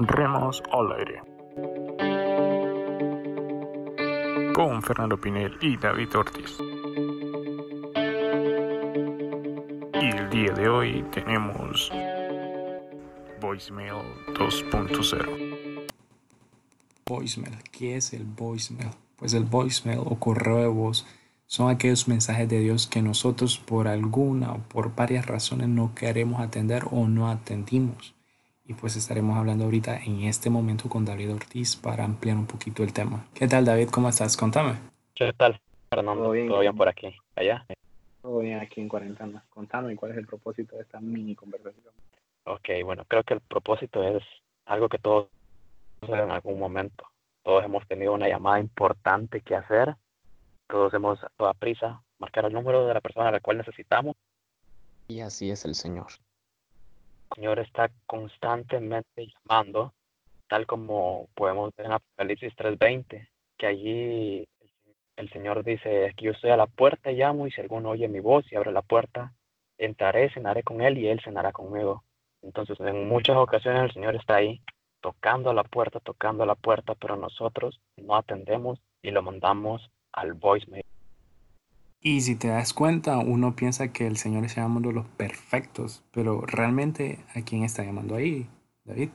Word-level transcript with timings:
Remos 0.00 0.62
al 0.70 0.92
aire. 0.92 1.20
Con 4.54 4.80
Fernando 4.80 5.20
Pinel 5.20 5.58
y 5.60 5.76
David 5.76 6.14
Ortiz. 6.14 6.56
Y 10.00 10.06
el 10.06 10.30
día 10.30 10.52
de 10.52 10.68
hoy 10.68 11.04
tenemos 11.10 11.90
Voicemail 13.40 13.94
2.0. 14.34 15.86
Voicemail. 17.04 17.58
¿Qué 17.72 17.96
es 17.96 18.12
el 18.12 18.22
voicemail? 18.22 18.90
Pues 19.16 19.34
el 19.34 19.46
voicemail 19.46 19.98
o 19.98 20.14
correo 20.20 20.58
de 20.58 20.68
voz 20.68 21.08
son 21.48 21.70
aquellos 21.70 22.06
mensajes 22.06 22.48
de 22.48 22.60
Dios 22.60 22.86
que 22.86 23.02
nosotros 23.02 23.58
por 23.58 23.88
alguna 23.88 24.52
o 24.52 24.58
por 24.58 24.94
varias 24.94 25.26
razones 25.26 25.68
no 25.68 25.92
queremos 25.96 26.40
atender 26.40 26.84
o 26.92 27.08
no 27.08 27.28
atendimos. 27.28 28.14
Y 28.68 28.74
pues 28.74 28.96
estaremos 28.96 29.38
hablando 29.38 29.64
ahorita 29.64 29.96
en 29.96 30.24
este 30.24 30.50
momento 30.50 30.90
con 30.90 31.06
David 31.06 31.32
Ortiz 31.32 31.74
para 31.74 32.04
ampliar 32.04 32.36
un 32.36 32.46
poquito 32.46 32.82
el 32.82 32.92
tema. 32.92 33.26
¿Qué 33.32 33.48
tal 33.48 33.64
David? 33.64 33.88
¿Cómo 33.88 34.10
estás? 34.10 34.36
Contame. 34.36 34.74
¿Qué 35.14 35.32
tal, 35.32 35.58
Fernando? 35.88 36.24
¿Todo 36.24 36.60
bien? 36.60 36.76
por 36.76 36.86
aquí? 36.86 37.16
¿Allá? 37.34 37.64
Todo 38.20 38.40
bien 38.40 38.58
aquí 38.58 38.82
en 38.82 38.90
cuarentena. 38.90 39.42
Contame 39.48 39.96
cuál 39.96 40.12
es 40.12 40.18
el 40.18 40.26
propósito 40.26 40.76
de 40.76 40.82
esta 40.82 41.00
mini 41.00 41.34
conversación. 41.34 41.94
Ok, 42.44 42.68
bueno, 42.84 43.06
creo 43.08 43.22
que 43.22 43.32
el 43.32 43.40
propósito 43.40 44.02
es 44.02 44.22
algo 44.66 44.90
que 44.90 44.98
todos 44.98 45.28
en 46.02 46.30
algún 46.30 46.58
momento. 46.58 47.06
Todos 47.44 47.64
hemos 47.64 47.86
tenido 47.88 48.12
una 48.12 48.28
llamada 48.28 48.60
importante 48.60 49.40
que 49.40 49.54
hacer. 49.54 49.96
Todos 50.66 50.92
hemos 50.92 51.24
a 51.24 51.30
toda 51.38 51.54
prisa 51.54 52.02
marcar 52.18 52.44
el 52.44 52.52
número 52.52 52.86
de 52.86 52.92
la 52.92 53.00
persona 53.00 53.28
a 53.28 53.32
la 53.32 53.40
cual 53.40 53.56
necesitamos. 53.56 54.14
Y 55.08 55.20
así 55.20 55.50
es 55.50 55.64
el 55.64 55.74
Señor. 55.74 56.08
Señor 57.34 57.58
está 57.58 57.90
constantemente 58.06 59.26
llamando, 59.26 59.94
tal 60.48 60.66
como 60.66 61.28
podemos 61.34 61.74
ver 61.76 61.86
en 61.86 61.92
Apocalipsis 61.92 62.54
3:20, 62.56 63.28
que 63.56 63.66
allí 63.66 64.48
el 65.16 65.30
Señor 65.30 65.64
dice, 65.64 66.14
que 66.16 66.26
yo 66.26 66.32
estoy 66.32 66.50
a 66.50 66.56
la 66.56 66.66
puerta 66.66 67.10
y 67.10 67.16
llamo, 67.16 67.46
y 67.46 67.50
si 67.50 67.60
alguno 67.60 67.90
oye 67.90 68.08
mi 68.08 68.20
voz 68.20 68.50
y 68.50 68.56
abre 68.56 68.70
la 68.72 68.82
puerta, 68.82 69.34
entraré, 69.76 70.30
cenaré 70.30 70.62
con 70.62 70.80
él 70.80 70.98
y 70.98 71.08
él 71.08 71.20
cenará 71.22 71.52
conmigo. 71.52 72.04
Entonces, 72.42 72.78
en 72.80 73.08
muchas 73.08 73.36
ocasiones 73.36 73.82
el 73.82 73.92
Señor 73.92 74.14
está 74.14 74.36
ahí, 74.36 74.60
tocando 75.00 75.50
a 75.50 75.54
la 75.54 75.64
puerta, 75.64 76.00
tocando 76.00 76.44
a 76.44 76.46
la 76.46 76.54
puerta, 76.54 76.94
pero 76.94 77.16
nosotros 77.16 77.80
no 77.96 78.16
atendemos 78.16 78.80
y 79.02 79.10
lo 79.10 79.22
mandamos 79.22 79.90
al 80.12 80.34
voicemail. 80.34 80.84
Y 82.00 82.20
si 82.20 82.36
te 82.36 82.48
das 82.48 82.72
cuenta, 82.74 83.18
uno 83.18 83.56
piensa 83.56 83.92
que 83.92 84.06
el 84.06 84.16
Señor 84.16 84.44
está 84.44 84.62
llamando 84.62 84.90
a 84.90 84.92
los 84.92 85.06
perfectos, 85.06 86.04
pero 86.12 86.42
realmente, 86.42 87.18
¿a 87.34 87.42
quién 87.42 87.64
está 87.64 87.84
llamando 87.84 88.14
ahí, 88.14 88.46
David? 88.84 89.10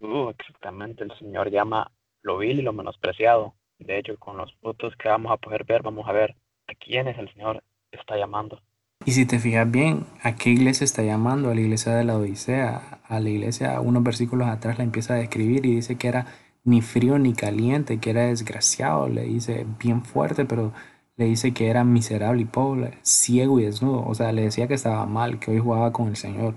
Uh, 0.00 0.30
exactamente, 0.30 1.04
el 1.04 1.16
Señor 1.18 1.50
llama 1.50 1.92
lo 2.22 2.38
vil 2.38 2.58
y 2.58 2.62
lo 2.62 2.72
menospreciado. 2.72 3.54
De 3.78 3.98
hecho, 3.98 4.18
con 4.18 4.36
los 4.36 4.52
frutos 4.60 4.94
que 4.96 5.08
vamos 5.08 5.32
a 5.32 5.36
poder 5.36 5.64
ver, 5.64 5.82
vamos 5.82 6.08
a 6.08 6.12
ver 6.12 6.34
a 6.66 6.74
quiénes 6.74 7.16
el 7.18 7.32
Señor 7.32 7.62
está 7.92 8.16
llamando. 8.16 8.60
Y 9.06 9.12
si 9.12 9.26
te 9.26 9.38
fijas 9.38 9.70
bien, 9.70 10.06
¿a 10.22 10.34
qué 10.34 10.50
iglesia 10.50 10.84
está 10.84 11.02
llamando? 11.02 11.50
A 11.50 11.54
la 11.54 11.60
iglesia 11.60 11.94
de 11.94 12.04
la 12.04 12.16
Odisea. 12.16 13.00
A 13.06 13.20
la 13.20 13.28
iglesia, 13.28 13.80
unos 13.80 14.02
versículos 14.02 14.48
atrás 14.48 14.78
la 14.78 14.84
empieza 14.84 15.14
a 15.14 15.18
describir 15.18 15.66
y 15.66 15.74
dice 15.76 15.96
que 15.96 16.08
era 16.08 16.26
ni 16.64 16.80
frío 16.80 17.18
ni 17.18 17.34
caliente, 17.34 18.00
que 18.00 18.10
era 18.10 18.26
desgraciado. 18.26 19.08
Le 19.08 19.24
dice 19.24 19.66
bien 19.78 20.02
fuerte, 20.02 20.46
pero 20.46 20.72
le 21.16 21.26
dice 21.26 21.52
que 21.52 21.68
era 21.68 21.84
miserable 21.84 22.42
y 22.42 22.44
pobre, 22.44 22.98
ciego 23.02 23.60
y 23.60 23.64
desnudo. 23.64 24.04
O 24.06 24.14
sea, 24.14 24.32
le 24.32 24.42
decía 24.42 24.66
que 24.68 24.74
estaba 24.74 25.06
mal, 25.06 25.38
que 25.38 25.52
hoy 25.52 25.58
jugaba 25.58 25.92
con 25.92 26.08
el 26.08 26.16
Señor. 26.16 26.54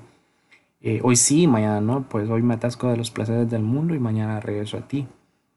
Eh, 0.81 1.01
hoy 1.03 1.15
sí, 1.15 1.47
mañana 1.47 1.81
no, 1.81 2.07
pues 2.07 2.29
hoy 2.29 2.41
me 2.41 2.55
atasco 2.55 2.89
de 2.89 2.97
los 2.97 3.11
placeres 3.11 3.49
del 3.49 3.63
mundo 3.63 3.95
y 3.95 3.99
mañana 3.99 4.39
regreso 4.39 4.77
a 4.77 4.87
ti. 4.87 5.07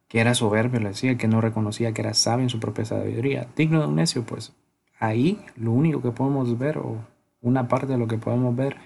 Que 0.08 0.20
era 0.20 0.34
soberbio, 0.34 0.80
le 0.80 0.88
decía, 0.88 1.16
que 1.16 1.28
no 1.28 1.40
reconocía 1.40 1.92
que 1.92 2.02
era 2.02 2.14
sabio 2.14 2.42
en 2.44 2.50
su 2.50 2.60
propia 2.60 2.84
sabiduría. 2.84 3.46
Digno 3.56 3.80
de 3.80 3.86
un 3.86 3.96
necio, 3.96 4.24
pues 4.24 4.52
ahí 4.98 5.40
lo 5.56 5.72
único 5.72 6.02
que 6.02 6.10
podemos 6.10 6.58
ver, 6.58 6.78
o 6.78 6.96
una 7.40 7.68
parte 7.68 7.86
de 7.86 7.98
lo 7.98 8.08
que 8.08 8.18
podemos 8.18 8.54
ver, 8.56 8.76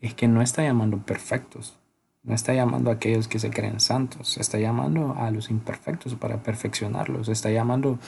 es 0.00 0.14
que 0.14 0.26
no 0.28 0.42
está 0.42 0.62
llamando 0.62 0.98
perfectos. 0.98 1.76
No 2.22 2.34
está 2.34 2.52
llamando 2.52 2.90
a 2.90 2.94
aquellos 2.94 3.28
que 3.28 3.38
se 3.38 3.50
creen 3.50 3.80
santos, 3.80 4.36
está 4.36 4.58
llamando 4.58 5.14
a 5.16 5.30
los 5.30 5.50
imperfectos 5.50 6.14
para 6.16 6.42
perfeccionarlos, 6.42 7.28
está 7.28 7.50
llamando 7.50 7.98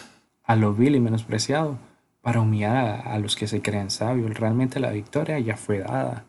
a 0.44 0.56
lo 0.56 0.74
vil 0.74 0.96
y 0.96 1.00
menospreciado 1.00 1.78
para 2.20 2.40
humillar 2.40 3.06
a, 3.06 3.18
los 3.18 3.36
que 3.36 3.46
se 3.46 3.60
creen 3.62 3.90
sabios. 3.90 4.38
Realmente 4.38 4.80
la 4.80 4.90
victoria 4.90 5.38
ya 5.38 5.56
fue 5.56 5.80
dada 5.80 6.24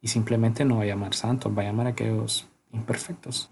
y 0.00 0.08
simplemente 0.08 0.64
no 0.64 0.78
va 0.78 0.82
a 0.82 0.86
llamar 0.86 1.14
santos, 1.14 1.56
va 1.56 1.62
a 1.62 1.66
llamar 1.66 1.86
a 1.86 1.90
aquellos 1.90 2.48
imperfectos. 2.72 3.50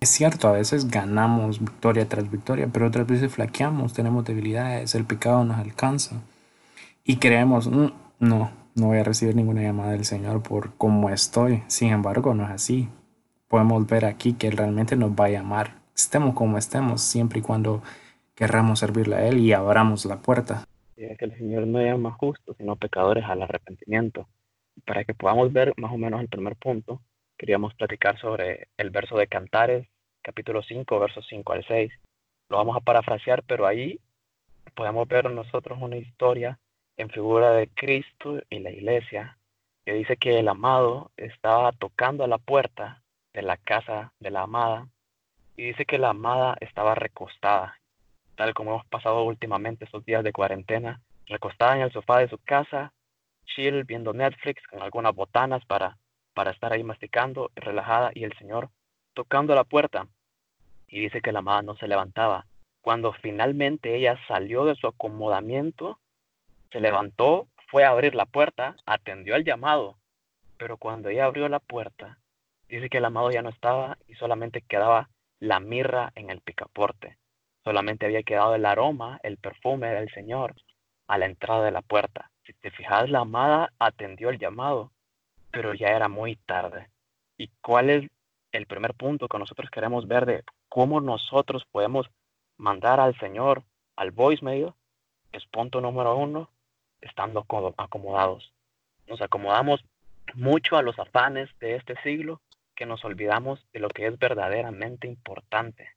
Es 0.00 0.10
cierto, 0.10 0.48
a 0.48 0.52
veces 0.52 0.88
ganamos 0.88 1.60
victoria 1.60 2.08
tras 2.08 2.30
victoria, 2.30 2.68
pero 2.72 2.86
otras 2.86 3.06
veces 3.06 3.32
flaqueamos, 3.32 3.94
tenemos 3.94 4.24
debilidades, 4.24 4.94
el 4.94 5.04
pecado 5.04 5.44
nos 5.44 5.58
alcanza 5.58 6.16
y 7.04 7.16
creemos, 7.16 7.68
mm, 7.68 7.86
no, 8.20 8.50
no 8.74 8.86
voy 8.86 8.98
a 8.98 9.04
recibir 9.04 9.34
ninguna 9.34 9.62
llamada 9.62 9.92
del 9.92 10.04
Señor 10.04 10.42
por 10.42 10.74
cómo 10.76 11.10
estoy. 11.10 11.62
Sin 11.68 11.90
embargo, 11.90 12.34
no 12.34 12.44
es 12.44 12.50
así. 12.50 12.88
Podemos 13.48 13.86
ver 13.86 14.04
aquí 14.04 14.34
que 14.34 14.48
Él 14.48 14.56
realmente 14.56 14.96
nos 14.96 15.12
va 15.12 15.26
a 15.26 15.30
llamar, 15.30 15.76
estemos 15.94 16.34
como 16.34 16.58
estemos, 16.58 17.00
siempre 17.00 17.38
y 17.38 17.42
cuando 17.42 17.82
querramos 18.34 18.80
servirle 18.80 19.16
a 19.16 19.26
Él 19.28 19.38
y 19.38 19.52
abramos 19.52 20.04
la 20.04 20.20
puerta. 20.20 20.66
Es 20.96 21.18
que 21.18 21.24
el 21.24 21.36
Señor 21.36 21.66
no 21.66 21.80
llama 21.80 22.12
justos, 22.12 22.56
sino 22.56 22.76
pecadores 22.76 23.24
al 23.24 23.42
arrepentimiento. 23.42 24.28
Para 24.84 25.04
que 25.04 25.14
podamos 25.14 25.52
ver 25.52 25.72
más 25.76 25.92
o 25.92 25.98
menos 25.98 26.20
el 26.20 26.28
primer 26.28 26.56
punto, 26.56 27.00
queríamos 27.36 27.74
platicar 27.74 28.18
sobre 28.18 28.68
el 28.76 28.90
verso 28.90 29.16
de 29.16 29.28
Cantares, 29.28 29.88
capítulo 30.22 30.62
5, 30.62 30.98
versos 30.98 31.26
5 31.28 31.52
al 31.52 31.64
6. 31.66 31.92
Lo 32.48 32.56
vamos 32.56 32.76
a 32.76 32.80
parafrasear, 32.80 33.42
pero 33.44 33.66
ahí 33.66 34.00
podemos 34.74 35.06
ver 35.06 35.30
nosotros 35.30 35.78
una 35.80 35.96
historia 35.96 36.58
en 36.96 37.10
figura 37.10 37.52
de 37.52 37.68
Cristo 37.68 38.40
y 38.50 38.58
la 38.60 38.70
iglesia, 38.70 39.38
que 39.84 39.94
dice 39.94 40.16
que 40.16 40.38
el 40.38 40.48
amado 40.48 41.10
estaba 41.16 41.72
tocando 41.72 42.24
a 42.24 42.28
la 42.28 42.38
puerta 42.38 43.02
de 43.32 43.42
la 43.42 43.56
casa 43.56 44.12
de 44.20 44.30
la 44.30 44.42
amada 44.42 44.88
y 45.56 45.64
dice 45.64 45.84
que 45.84 45.98
la 45.98 46.10
amada 46.10 46.56
estaba 46.60 46.94
recostada 46.94 47.78
tal 48.36 48.54
como 48.54 48.72
hemos 48.72 48.86
pasado 48.86 49.24
últimamente 49.24 49.84
estos 49.84 50.04
días 50.04 50.24
de 50.24 50.32
cuarentena, 50.32 51.00
recostada 51.26 51.76
en 51.76 51.82
el 51.82 51.92
sofá 51.92 52.18
de 52.18 52.28
su 52.28 52.38
casa, 52.38 52.92
chill, 53.44 53.84
viendo 53.84 54.12
Netflix 54.12 54.66
con 54.66 54.82
algunas 54.82 55.14
botanas 55.14 55.64
para, 55.66 55.98
para 56.34 56.50
estar 56.50 56.72
ahí 56.72 56.82
masticando, 56.82 57.50
relajada, 57.54 58.10
y 58.14 58.24
el 58.24 58.36
Señor 58.38 58.70
tocando 59.14 59.54
la 59.54 59.64
puerta. 59.64 60.08
Y 60.88 61.00
dice 61.00 61.20
que 61.20 61.32
la 61.32 61.38
amada 61.40 61.62
no 61.62 61.76
se 61.76 61.88
levantaba. 61.88 62.46
Cuando 62.80 63.12
finalmente 63.12 63.96
ella 63.96 64.18
salió 64.28 64.64
de 64.64 64.74
su 64.74 64.86
acomodamiento, 64.86 65.98
se 66.70 66.80
levantó, 66.80 67.48
fue 67.68 67.84
a 67.84 67.90
abrir 67.90 68.14
la 68.14 68.26
puerta, 68.26 68.76
atendió 68.84 69.36
el 69.36 69.44
llamado, 69.44 69.96
pero 70.58 70.76
cuando 70.76 71.08
ella 71.08 71.24
abrió 71.24 71.48
la 71.48 71.60
puerta, 71.60 72.18
dice 72.68 72.88
que 72.88 72.98
el 72.98 73.04
amado 73.04 73.30
ya 73.30 73.42
no 73.42 73.48
estaba 73.48 73.98
y 74.06 74.14
solamente 74.14 74.62
quedaba 74.62 75.08
la 75.40 75.60
mirra 75.60 76.12
en 76.14 76.30
el 76.30 76.40
picaporte. 76.40 77.16
Solamente 77.64 78.04
había 78.04 78.22
quedado 78.22 78.54
el 78.54 78.66
aroma, 78.66 79.18
el 79.22 79.38
perfume 79.38 79.88
del 79.88 80.10
Señor 80.10 80.54
a 81.08 81.16
la 81.16 81.24
entrada 81.24 81.64
de 81.64 81.70
la 81.70 81.80
puerta. 81.80 82.30
Si 82.44 82.52
te 82.52 82.70
fijas, 82.70 83.08
la 83.08 83.20
amada 83.20 83.72
atendió 83.78 84.28
el 84.28 84.38
llamado, 84.38 84.92
pero 85.50 85.72
ya 85.72 85.88
era 85.88 86.08
muy 86.08 86.36
tarde. 86.36 86.90
¿Y 87.38 87.48
cuál 87.62 87.88
es 87.88 88.10
el 88.52 88.66
primer 88.66 88.92
punto 88.92 89.28
que 89.28 89.38
nosotros 89.38 89.70
queremos 89.70 90.06
ver 90.06 90.26
de 90.26 90.44
cómo 90.68 91.00
nosotros 91.00 91.64
podemos 91.72 92.06
mandar 92.58 93.00
al 93.00 93.18
Señor 93.18 93.64
al 93.96 94.10
voicemail? 94.10 94.74
Es 95.32 95.46
punto 95.46 95.80
número 95.80 96.16
uno, 96.16 96.50
estando 97.00 97.46
acomodados. 97.78 98.52
Nos 99.06 99.22
acomodamos 99.22 99.82
mucho 100.34 100.76
a 100.76 100.82
los 100.82 100.98
afanes 100.98 101.48
de 101.60 101.76
este 101.76 101.94
siglo 102.02 102.42
que 102.74 102.84
nos 102.84 103.04
olvidamos 103.06 103.66
de 103.72 103.80
lo 103.80 103.88
que 103.88 104.06
es 104.06 104.18
verdaderamente 104.18 105.08
importante 105.08 105.93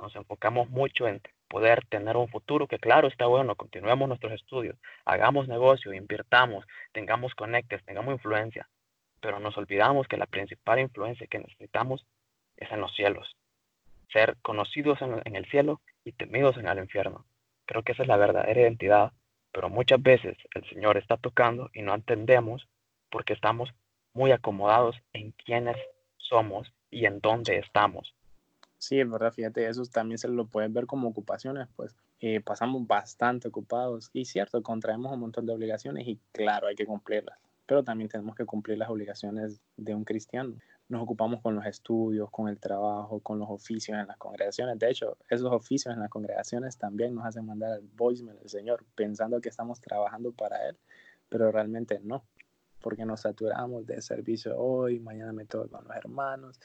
nos 0.00 0.14
enfocamos 0.16 0.68
mucho 0.70 1.06
en 1.08 1.20
poder 1.48 1.84
tener 1.86 2.16
un 2.16 2.28
futuro 2.28 2.66
que 2.66 2.78
claro 2.78 3.08
está 3.08 3.26
bueno, 3.26 3.54
continuemos 3.54 4.08
nuestros 4.08 4.32
estudios, 4.32 4.76
hagamos 5.04 5.48
negocio, 5.48 5.92
invirtamos, 5.92 6.64
tengamos 6.92 7.34
conectes, 7.34 7.84
tengamos 7.84 8.14
influencia, 8.14 8.68
pero 9.20 9.38
nos 9.38 9.56
olvidamos 9.56 10.08
que 10.08 10.16
la 10.16 10.26
principal 10.26 10.80
influencia 10.80 11.26
que 11.26 11.38
necesitamos 11.38 12.06
es 12.56 12.70
en 12.72 12.80
los 12.80 12.94
cielos, 12.94 13.36
ser 14.12 14.36
conocidos 14.42 15.00
en, 15.02 15.20
en 15.24 15.36
el 15.36 15.46
cielo 15.46 15.80
y 16.04 16.12
temidos 16.12 16.56
en 16.56 16.66
el 16.66 16.78
infierno. 16.78 17.24
Creo 17.66 17.82
que 17.82 17.92
esa 17.92 18.02
es 18.02 18.08
la 18.08 18.16
verdadera 18.16 18.60
identidad, 18.60 19.12
pero 19.52 19.68
muchas 19.68 20.02
veces 20.02 20.36
el 20.54 20.68
Señor 20.68 20.96
está 20.96 21.16
tocando 21.16 21.70
y 21.72 21.82
no 21.82 21.94
entendemos 21.94 22.68
porque 23.10 23.32
estamos 23.32 23.70
muy 24.12 24.32
acomodados 24.32 24.96
en 25.12 25.32
quiénes 25.32 25.76
somos 26.16 26.72
y 26.90 27.06
en 27.06 27.20
dónde 27.20 27.58
estamos. 27.58 28.14
Sí, 28.84 29.00
es 29.00 29.10
verdad, 29.10 29.32
fíjate, 29.32 29.66
eso 29.66 29.82
también 29.86 30.18
se 30.18 30.28
lo 30.28 30.46
pueden 30.46 30.74
ver 30.74 30.84
como 30.84 31.08
ocupaciones, 31.08 31.68
pues 31.74 31.96
eh, 32.20 32.42
pasamos 32.42 32.86
bastante 32.86 33.48
ocupados 33.48 34.10
y 34.12 34.26
cierto, 34.26 34.62
contraemos 34.62 35.10
un 35.10 35.20
montón 35.20 35.46
de 35.46 35.54
obligaciones 35.54 36.06
y 36.06 36.20
claro, 36.32 36.66
hay 36.66 36.74
que 36.74 36.84
cumplirlas. 36.84 37.38
pero 37.64 37.82
también 37.82 38.10
tenemos 38.10 38.36
que 38.36 38.44
cumplir 38.44 38.76
las 38.76 38.90
obligaciones 38.90 39.62
de 39.78 39.94
un 39.94 40.04
cristiano. 40.04 40.54
Nos 40.90 41.02
ocupamos 41.02 41.40
con 41.40 41.54
los 41.54 41.64
estudios, 41.64 42.30
con 42.30 42.48
el 42.48 42.60
trabajo, 42.60 43.20
con 43.20 43.38
los 43.38 43.48
oficios 43.48 43.98
en 43.98 44.06
las 44.06 44.18
congregaciones. 44.18 44.78
De 44.78 44.90
hecho, 44.90 45.16
esos 45.30 45.50
oficios 45.50 45.94
en 45.94 46.00
las 46.00 46.10
congregaciones 46.10 46.76
también 46.76 47.14
nos 47.14 47.24
hacen 47.24 47.46
mandar 47.46 47.72
al 47.72 47.88
voicemail 47.96 48.38
del 48.38 48.50
Señor, 48.50 48.84
pensando 48.94 49.40
que 49.40 49.48
estamos 49.48 49.80
trabajando 49.80 50.30
para 50.32 50.68
Él, 50.68 50.76
pero 51.30 51.50
realmente 51.50 52.00
no, 52.02 52.22
porque 52.82 53.06
nos 53.06 53.22
saturamos 53.22 53.86
de 53.86 54.02
servicio 54.02 54.58
hoy, 54.58 55.00
mañana 55.00 55.32
me 55.32 55.46
toca 55.46 55.68
con 55.68 55.88
los 55.88 55.96
hermanos, 55.96 56.60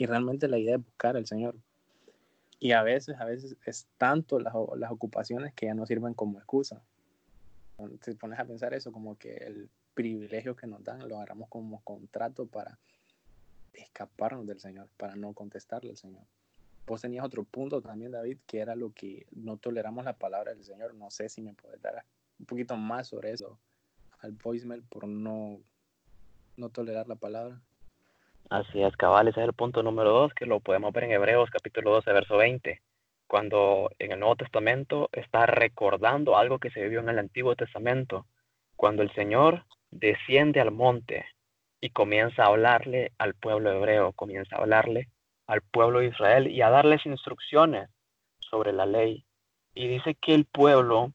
y 0.00 0.06
realmente 0.06 0.48
la 0.48 0.56
idea 0.56 0.76
es 0.76 0.82
buscar 0.82 1.14
al 1.18 1.26
Señor. 1.26 1.54
Y 2.58 2.72
a 2.72 2.82
veces, 2.82 3.20
a 3.20 3.26
veces 3.26 3.58
es 3.66 3.86
tanto 3.98 4.40
las, 4.40 4.54
las 4.76 4.90
ocupaciones 4.90 5.52
que 5.52 5.66
ya 5.66 5.74
no 5.74 5.84
sirven 5.84 6.14
como 6.14 6.38
excusa. 6.38 6.82
Te 8.02 8.14
pones 8.14 8.38
a 8.38 8.46
pensar 8.46 8.72
eso, 8.72 8.92
como 8.92 9.18
que 9.18 9.34
el 9.34 9.68
privilegio 9.92 10.56
que 10.56 10.66
nos 10.66 10.82
dan 10.82 11.06
lo 11.06 11.16
agarramos 11.16 11.50
como 11.50 11.82
contrato 11.82 12.46
para 12.46 12.78
escaparnos 13.74 14.46
del 14.46 14.58
Señor, 14.58 14.88
para 14.96 15.16
no 15.16 15.34
contestarle 15.34 15.90
al 15.90 15.98
Señor. 15.98 16.24
Vos 16.86 17.02
tenías 17.02 17.26
otro 17.26 17.44
punto 17.44 17.82
también, 17.82 18.12
David, 18.12 18.38
que 18.46 18.60
era 18.60 18.74
lo 18.76 18.94
que 18.94 19.26
no 19.32 19.58
toleramos 19.58 20.06
la 20.06 20.16
palabra 20.16 20.54
del 20.54 20.64
Señor. 20.64 20.94
No 20.94 21.10
sé 21.10 21.28
si 21.28 21.42
me 21.42 21.52
puedes 21.52 21.82
dar 21.82 22.06
un 22.38 22.46
poquito 22.46 22.74
más 22.74 23.08
sobre 23.08 23.32
eso 23.32 23.58
al 24.20 24.32
voicemail 24.32 24.82
por 24.82 25.06
no, 25.06 25.60
no 26.56 26.70
tolerar 26.70 27.06
la 27.06 27.16
palabra. 27.16 27.60
Así 28.50 28.82
es, 28.82 28.96
cabal, 28.96 29.28
ese 29.28 29.38
es 29.40 29.46
el 29.46 29.52
punto 29.52 29.80
número 29.84 30.10
dos, 30.10 30.34
que 30.34 30.44
lo 30.44 30.58
podemos 30.58 30.92
ver 30.92 31.04
en 31.04 31.12
Hebreos 31.12 31.48
capítulo 31.50 31.92
12, 31.92 32.12
verso 32.12 32.36
20, 32.36 32.82
cuando 33.28 33.92
en 34.00 34.10
el 34.10 34.18
Nuevo 34.18 34.34
Testamento 34.34 35.08
está 35.12 35.46
recordando 35.46 36.36
algo 36.36 36.58
que 36.58 36.72
se 36.72 36.82
vivió 36.82 36.98
en 36.98 37.10
el 37.10 37.20
Antiguo 37.20 37.54
Testamento, 37.54 38.26
cuando 38.74 39.02
el 39.02 39.14
Señor 39.14 39.66
desciende 39.92 40.60
al 40.60 40.72
monte 40.72 41.26
y 41.80 41.90
comienza 41.90 42.42
a 42.42 42.46
hablarle 42.46 43.12
al 43.18 43.34
pueblo 43.34 43.70
hebreo, 43.70 44.10
comienza 44.14 44.56
a 44.56 44.58
hablarle 44.58 45.06
al 45.46 45.60
pueblo 45.60 46.00
de 46.00 46.06
Israel 46.06 46.48
y 46.48 46.60
a 46.60 46.70
darles 46.70 47.06
instrucciones 47.06 47.88
sobre 48.40 48.72
la 48.72 48.84
ley. 48.84 49.24
Y 49.76 49.86
dice 49.86 50.16
que 50.16 50.34
el 50.34 50.44
pueblo, 50.44 51.12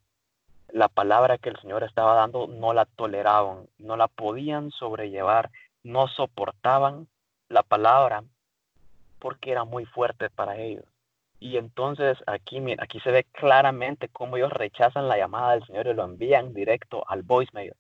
la 0.69 0.87
palabra 0.87 1.37
que 1.37 1.49
el 1.49 1.59
Señor 1.59 1.83
estaba 1.83 2.15
dando, 2.15 2.47
no 2.47 2.73
la 2.73 2.85
toleraban, 2.85 3.67
no 3.77 3.97
la 3.97 4.07
podían 4.07 4.71
sobrellevar, 4.71 5.51
no 5.83 6.07
soportaban 6.07 7.09
la 7.49 7.63
palabra 7.63 8.23
porque 9.19 9.51
era 9.51 9.63
muy 9.65 9.85
fuerte 9.85 10.29
para 10.29 10.57
ellos. 10.57 10.85
Y 11.39 11.57
entonces 11.57 12.17
aquí, 12.27 12.61
aquí 12.79 12.99
se 13.01 13.11
ve 13.11 13.23
claramente 13.25 14.09
cómo 14.09 14.37
ellos 14.37 14.51
rechazan 14.51 15.07
la 15.07 15.17
llamada 15.17 15.53
del 15.53 15.65
Señor 15.65 15.87
y 15.87 15.93
lo 15.93 16.03
envían 16.03 16.53
directo 16.53 17.03
al 17.07 17.23
voicemail. 17.23 17.73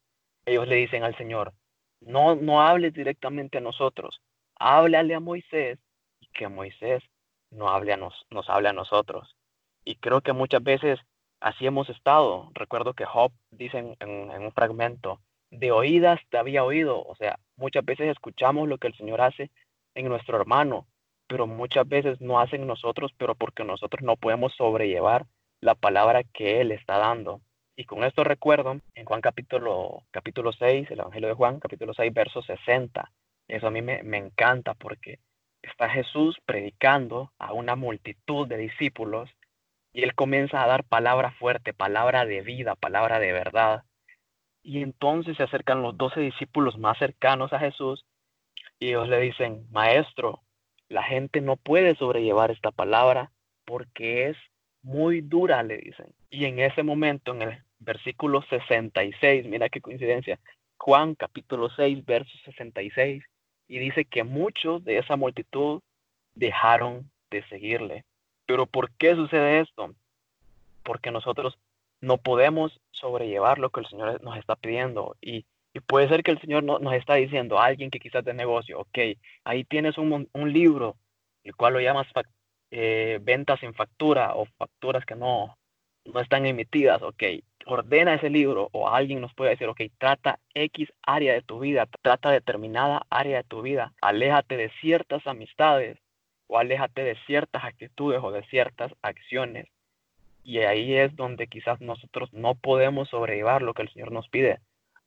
Ellos 0.45 0.67
le 0.67 0.75
dicen 0.75 1.03
al 1.03 1.15
Señor, 1.17 1.53
no, 2.01 2.35
no 2.35 2.61
hables 2.61 2.93
directamente 2.93 3.57
a 3.57 3.61
nosotros, 3.61 4.21
háblale 4.55 5.15
a 5.15 5.19
Moisés 5.19 5.79
y 6.19 6.27
que 6.27 6.47
Moisés 6.47 7.01
no 7.49 7.69
hable 7.69 7.93
a 7.93 7.97
nos, 7.97 8.25
nos 8.29 8.49
hable 8.49 8.69
a 8.69 8.73
nosotros. 8.73 9.35
Y 9.83 9.95
creo 9.95 10.21
que 10.21 10.33
muchas 10.33 10.61
veces 10.63 10.99
así 11.39 11.65
hemos 11.65 11.89
estado. 11.89 12.49
Recuerdo 12.53 12.93
que 12.93 13.05
Job 13.05 13.31
dice 13.51 13.77
en, 13.79 13.95
en 13.99 14.41
un 14.41 14.51
fragmento, 14.51 15.21
de 15.57 15.71
oídas 15.71 16.19
te 16.29 16.37
había 16.37 16.63
oído. 16.63 17.01
O 17.03 17.15
sea, 17.15 17.39
muchas 17.55 17.83
veces 17.85 18.09
escuchamos 18.09 18.67
lo 18.67 18.77
que 18.77 18.87
el 18.87 18.95
Señor 18.95 19.21
hace 19.21 19.51
en 19.95 20.07
nuestro 20.07 20.39
hermano, 20.39 20.87
pero 21.27 21.47
muchas 21.47 21.87
veces 21.87 22.21
no 22.21 22.39
hacen 22.39 22.67
nosotros, 22.67 23.11
pero 23.17 23.35
porque 23.35 23.63
nosotros 23.63 24.03
no 24.03 24.15
podemos 24.17 24.53
sobrellevar 24.55 25.25
la 25.61 25.75
palabra 25.75 26.23
que 26.23 26.61
Él 26.61 26.71
está 26.71 26.97
dando. 26.97 27.41
Y 27.75 27.85
con 27.85 28.03
esto 28.03 28.23
recuerdo 28.23 28.79
en 28.93 29.05
Juan 29.05 29.21
capítulo, 29.21 30.03
capítulo 30.11 30.53
6, 30.53 30.89
el 30.91 30.99
Evangelio 30.99 31.29
de 31.29 31.35
Juan, 31.35 31.59
capítulo 31.59 31.93
6, 31.93 32.13
verso 32.13 32.41
60. 32.41 33.11
Eso 33.47 33.67
a 33.67 33.71
mí 33.71 33.81
me, 33.81 34.01
me 34.03 34.17
encanta 34.17 34.73
porque 34.73 35.19
está 35.61 35.89
Jesús 35.89 36.37
predicando 36.45 37.31
a 37.37 37.53
una 37.53 37.75
multitud 37.75 38.47
de 38.47 38.57
discípulos 38.57 39.29
y 39.95 40.03
él 40.03 40.13
comienza 40.13 40.63
a 40.63 40.67
dar 40.67 40.83
palabra 40.83 41.31
fuerte, 41.31 41.73
palabra 41.73 42.25
de 42.25 42.41
vida, 42.41 42.75
palabra 42.75 43.19
de 43.19 43.31
verdad. 43.31 43.83
Y 44.65 44.81
entonces 44.81 45.37
se 45.37 45.43
acercan 45.43 45.83
los 45.83 45.95
doce 45.95 46.19
discípulos 46.19 46.75
más 46.79 46.97
cercanos 46.97 47.53
a 47.53 47.59
Jesús 47.59 48.03
y 48.79 48.87
ellos 48.87 49.07
le 49.07 49.19
dicen, 49.19 49.67
maestro, 49.69 50.41
la 50.89 51.03
gente 51.03 51.39
no 51.39 51.55
puede 51.55 51.95
sobrellevar 51.95 52.49
esta 52.49 52.71
palabra 52.71 53.31
porque 53.63 54.29
es 54.29 54.37
muy 54.81 55.21
dura, 55.21 55.61
le 55.61 55.77
dicen. 55.77 56.07
Y 56.31 56.45
en 56.45 56.57
ese 56.57 56.81
momento, 56.81 57.31
en 57.33 57.43
el 57.43 57.63
versículo 57.77 58.41
66, 58.41 59.45
mira 59.45 59.69
qué 59.69 59.81
coincidencia, 59.81 60.39
Juan 60.77 61.13
capítulo 61.13 61.69
6, 61.69 62.03
verso 62.03 62.35
66, 62.45 63.23
y 63.67 63.77
dice 63.77 64.05
que 64.05 64.23
muchos 64.23 64.83
de 64.83 64.97
esa 64.97 65.15
multitud 65.15 65.83
dejaron 66.33 67.11
de 67.29 67.47
seguirle. 67.49 68.03
Pero 68.47 68.65
¿por 68.65 68.89
qué 68.93 69.13
sucede 69.13 69.59
esto? 69.59 69.93
Porque 70.81 71.11
nosotros 71.11 71.55
no 72.01 72.17
podemos 72.17 72.79
sobrellevar 72.91 73.59
lo 73.59 73.69
que 73.69 73.81
el 73.81 73.87
Señor 73.87 74.21
nos 74.23 74.37
está 74.37 74.55
pidiendo 74.55 75.15
y 75.21 75.45
puede 75.81 76.07
ser 76.07 76.23
que 76.23 76.31
el 76.31 76.39
Señor 76.39 76.63
no, 76.63 76.79
nos 76.79 76.93
está 76.93 77.15
diciendo 77.15 77.59
a 77.59 77.65
alguien 77.65 77.91
que 77.91 77.99
quizás 77.99 78.23
de 78.23 78.33
negocio, 78.33 78.79
ok, 78.79 78.97
ahí 79.43 79.63
tienes 79.65 79.97
un, 79.97 80.29
un 80.31 80.53
libro, 80.53 80.97
el 81.43 81.55
cual 81.55 81.73
lo 81.73 81.81
llamas 81.81 82.07
eh, 82.71 83.19
ventas 83.21 83.59
sin 83.59 83.73
factura 83.73 84.35
o 84.35 84.45
facturas 84.57 85.05
que 85.05 85.15
no, 85.15 85.57
no 86.05 86.19
están 86.19 86.45
emitidas, 86.45 87.01
ok, 87.01 87.23
ordena 87.65 88.15
ese 88.15 88.29
libro 88.29 88.69
o 88.71 88.89
alguien 88.89 89.21
nos 89.21 89.33
puede 89.33 89.51
decir, 89.51 89.67
ok, 89.67 89.81
trata 89.97 90.39
X 90.53 90.91
área 91.03 91.33
de 91.33 91.41
tu 91.41 91.59
vida, 91.59 91.87
trata 92.01 92.31
determinada 92.31 93.05
área 93.09 93.37
de 93.37 93.43
tu 93.43 93.61
vida, 93.61 93.93
aléjate 94.01 94.57
de 94.57 94.71
ciertas 94.81 95.25
amistades 95.27 95.97
o 96.47 96.57
aléjate 96.57 97.03
de 97.03 97.15
ciertas 97.25 97.63
actitudes 97.63 98.19
o 98.23 98.31
de 98.31 98.43
ciertas 98.45 98.91
acciones. 99.01 99.67
Y 100.45 100.59
ahí 100.59 100.95
es 100.95 101.15
donde 101.15 101.47
quizás 101.47 101.81
nosotros 101.81 102.31
no 102.31 102.53
podemos 102.53 103.09
sobrellevar 103.09 103.63
lo 103.63 103.73
que 103.73 103.81
el 103.81 103.89
Señor 103.89 104.11
nos 104.11 104.29
pide. 104.29 104.59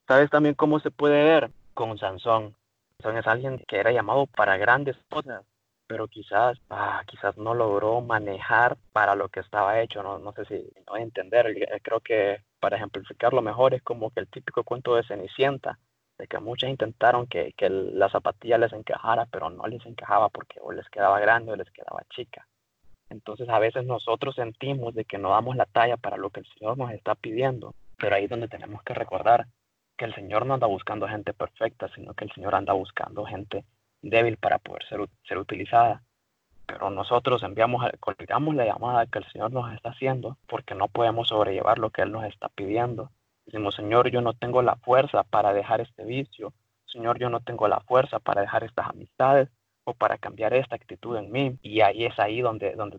¿Sabes 0.08 0.31
también 0.31 0.56
cómo 0.56 0.81
se 0.81 0.90
puede 0.90 1.23
ver 1.23 1.52
con 1.75 1.96
Sansón? 1.96 2.56
Sansón 2.99 3.19
es 3.19 3.26
alguien 3.29 3.62
que 3.69 3.76
era 3.76 3.93
llamado 3.93 4.26
para 4.26 4.56
grandes 4.56 4.96
cosas, 5.08 5.44
pero 5.87 6.08
quizás, 6.08 6.58
ah, 6.70 7.05
quizás 7.06 7.37
no 7.37 7.55
logró 7.55 8.00
manejar 8.00 8.79
para 8.93 9.14
lo 9.14 9.29
que 9.29 9.38
estaba 9.38 9.81
hecho. 9.81 10.02
No, 10.02 10.32
sé 10.32 10.44
si 10.46 10.73
no 10.88 10.96
entender. 10.96 11.46
Eh, 11.46 11.81
creo 11.84 12.00
que 12.00 12.43
para 12.58 12.76
ejemplificarlo 12.76 13.41
mejor 13.41 13.75
es 13.75 13.82
como 13.82 14.11
que 14.11 14.19
el 14.19 14.26
típico 14.26 14.64
cuento 14.64 14.96
de 14.96 15.05
Cenicienta, 15.05 15.79
de 16.19 16.26
que 16.26 16.41
muchas 16.41 16.69
intentaron 16.69 17.29
que, 17.29 17.52
que 17.56 17.70
la 17.70 18.08
zapatilla 18.11 18.58
les 18.58 18.73
encajara, 18.73 19.27
pero 19.27 19.51
no 19.51 19.69
les 19.69 19.86
encajaba 19.86 20.31
porque 20.31 20.58
o 20.60 20.72
les 20.72 20.89
quedaba 20.89 21.20
grande 21.20 21.53
o 21.53 21.56
les 21.56 21.70
quedaba 21.70 22.03
chica. 22.10 22.48
Entonces 23.10 23.48
a 23.48 23.58
veces 23.58 23.84
nosotros 23.84 24.34
sentimos 24.34 24.94
de 24.94 25.05
que 25.05 25.19
no 25.19 25.31
damos 25.31 25.56
la 25.56 25.67
talla 25.67 25.96
para 25.96 26.17
lo 26.17 26.31
que 26.31 26.41
el 26.41 26.46
Señor 26.46 26.77
nos 26.77 26.93
está 26.93 27.15
pidiendo, 27.15 27.74
pero 27.96 28.17
ahí 28.17 28.24
es 28.24 28.31
donde 28.31 28.48
tenemos 28.48 28.82
que 28.82 28.94
recordar 28.94 29.46
que 29.96 30.05
el 30.05 30.15
Señor 30.15 30.46
no 30.46 30.55
anda 30.55 30.67
buscando 30.67 31.08
gente 31.08 31.32
perfecta, 31.32 31.88
sino 31.94 32.15
que 32.15 32.24
el 32.24 32.32
Señor 32.32 32.55
anda 32.55 32.72
buscando 32.72 33.24
gente 33.24 33.65
débil 34.03 34.36
para 34.36 34.58
poder 34.58 34.84
ser, 34.88 35.00
ser 35.27 35.38
utilizada. 35.38 36.03
Pero 36.67 36.91
nosotros 36.91 37.43
enviamos, 37.43 37.84
colgamos 37.98 38.55
la 38.55 38.67
llamada 38.67 39.06
que 39.06 39.19
el 39.19 39.31
Señor 39.32 39.53
nos 39.53 39.72
está 39.72 39.91
haciendo 39.91 40.36
porque 40.46 40.74
no 40.74 40.88
podemos 40.88 41.29
sobrellevar 41.29 41.79
lo 41.79 41.91
que 41.91 42.03
Él 42.03 42.12
nos 42.12 42.24
está 42.24 42.48
pidiendo. 42.50 43.10
Decimos, 43.46 43.74
Señor, 43.74 44.10
yo 44.10 44.20
no 44.20 44.34
tengo 44.34 44.60
la 44.60 44.77
fuerza 44.77 45.24
para 45.24 45.55
dejar 45.55 45.81
este 45.81 46.05
vicio. 46.05 46.53
Señor, 46.84 47.19
yo 47.19 47.31
no 47.31 47.41
tengo 47.41 47.67
la 47.69 47.81
fuerza 47.81 48.19
para 48.19 48.43
dejar 48.43 48.65
estas 48.65 48.88
amistades 48.88 49.48
o 49.89 49.95
para 49.95 50.19
cambiar 50.19 50.53
esta 50.53 50.77
actitud 50.77 51.17
en 51.17 51.33
mí. 51.33 51.59
Y 51.63 51.81
ahí 51.81 52.05
es 52.05 52.19
ahí 52.19 52.43
donde, 52.43 52.75
donde 52.75 52.99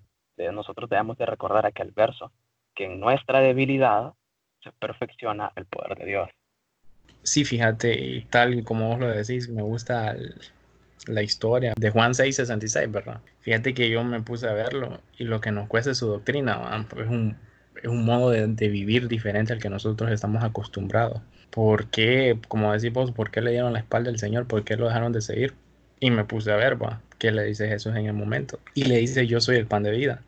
nosotros 0.51 0.89
debemos 0.89 1.17
de 1.17 1.25
recordar 1.27 1.65
aquel 1.65 1.91
verso, 1.91 2.31
que 2.73 2.85
en 2.85 2.99
nuestra 2.99 3.41
debilidad 3.41 4.13
se 4.63 4.71
perfecciona 4.71 5.51
el 5.55 5.65
poder 5.65 5.97
de 5.97 6.05
Dios. 6.05 6.29
Sí, 7.21 7.45
fíjate, 7.45 8.25
tal 8.29 8.63
como 8.63 8.87
vos 8.89 8.99
lo 8.99 9.07
decís, 9.07 9.49
me 9.49 9.61
gusta 9.61 10.15
la 11.05 11.21
historia 11.21 11.73
de 11.77 11.91
Juan 11.91 12.13
6:66, 12.13 12.91
¿verdad? 12.91 13.21
Fíjate 13.41 13.73
que 13.73 13.89
yo 13.89 14.03
me 14.03 14.21
puse 14.21 14.47
a 14.47 14.53
verlo 14.53 14.99
y 15.17 15.25
lo 15.25 15.41
que 15.41 15.51
nos 15.51 15.67
cuesta 15.67 15.93
su 15.93 16.07
doctrina 16.07 16.87
es 16.97 17.07
un, 17.07 17.37
es 17.83 17.89
un 17.89 18.03
modo 18.03 18.31
de, 18.31 18.69
vivir 18.69 19.07
diferente 19.07 19.53
al 19.53 19.59
que 19.59 19.69
nosotros 19.69 20.09
estamos 20.11 20.43
acostumbrados. 20.43 21.21
¿Por 21.51 21.87
qué, 21.87 22.39
como 22.47 22.73
decís 22.73 22.93
vos, 22.93 23.11
por 23.11 23.29
qué 23.29 23.41
le 23.41 23.51
dieron 23.51 23.73
la 23.73 23.79
espalda 23.79 24.09
al 24.09 24.17
Señor? 24.17 24.47
¿Por 24.47 24.63
qué 24.63 24.75
lo 24.75 24.87
dejaron 24.87 25.11
de 25.11 25.21
seguir? 25.21 25.53
Y 25.99 26.11
me 26.11 26.23
puse 26.23 26.51
a 26.51 26.55
ver, 26.55 26.81
¿va? 26.81 27.01
¿qué 27.19 27.31
le 27.31 27.43
dice 27.43 27.67
Jesús 27.67 27.93
en 27.95 28.07
el 28.07 28.13
momento? 28.13 28.59
Y 28.73 28.85
le 28.85 28.97
dice, 28.97 29.27
yo 29.27 29.39
soy 29.41 29.57
el 29.57 29.67
pan 29.67 29.83
de 29.83 29.91
vida. 29.91 30.21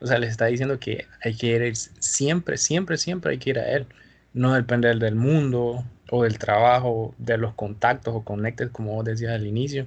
O 0.00 0.06
sea, 0.06 0.18
les 0.18 0.30
está 0.30 0.46
diciendo 0.46 0.80
que 0.80 1.06
hay 1.22 1.36
que 1.36 1.46
ir 1.48 1.76
siempre, 1.76 2.56
siempre, 2.56 2.96
siempre 2.96 3.32
hay 3.32 3.38
que 3.38 3.50
ir 3.50 3.58
a 3.58 3.70
Él. 3.70 3.86
No 4.32 4.54
depender 4.54 4.98
del 4.98 5.14
mundo, 5.14 5.84
o 6.10 6.24
del 6.24 6.38
trabajo, 6.38 7.14
de 7.18 7.36
los 7.38 7.54
contactos 7.54 8.14
o 8.14 8.22
conectes, 8.22 8.70
como 8.70 8.94
vos 8.94 9.04
decías 9.04 9.32
al 9.32 9.46
inicio, 9.46 9.86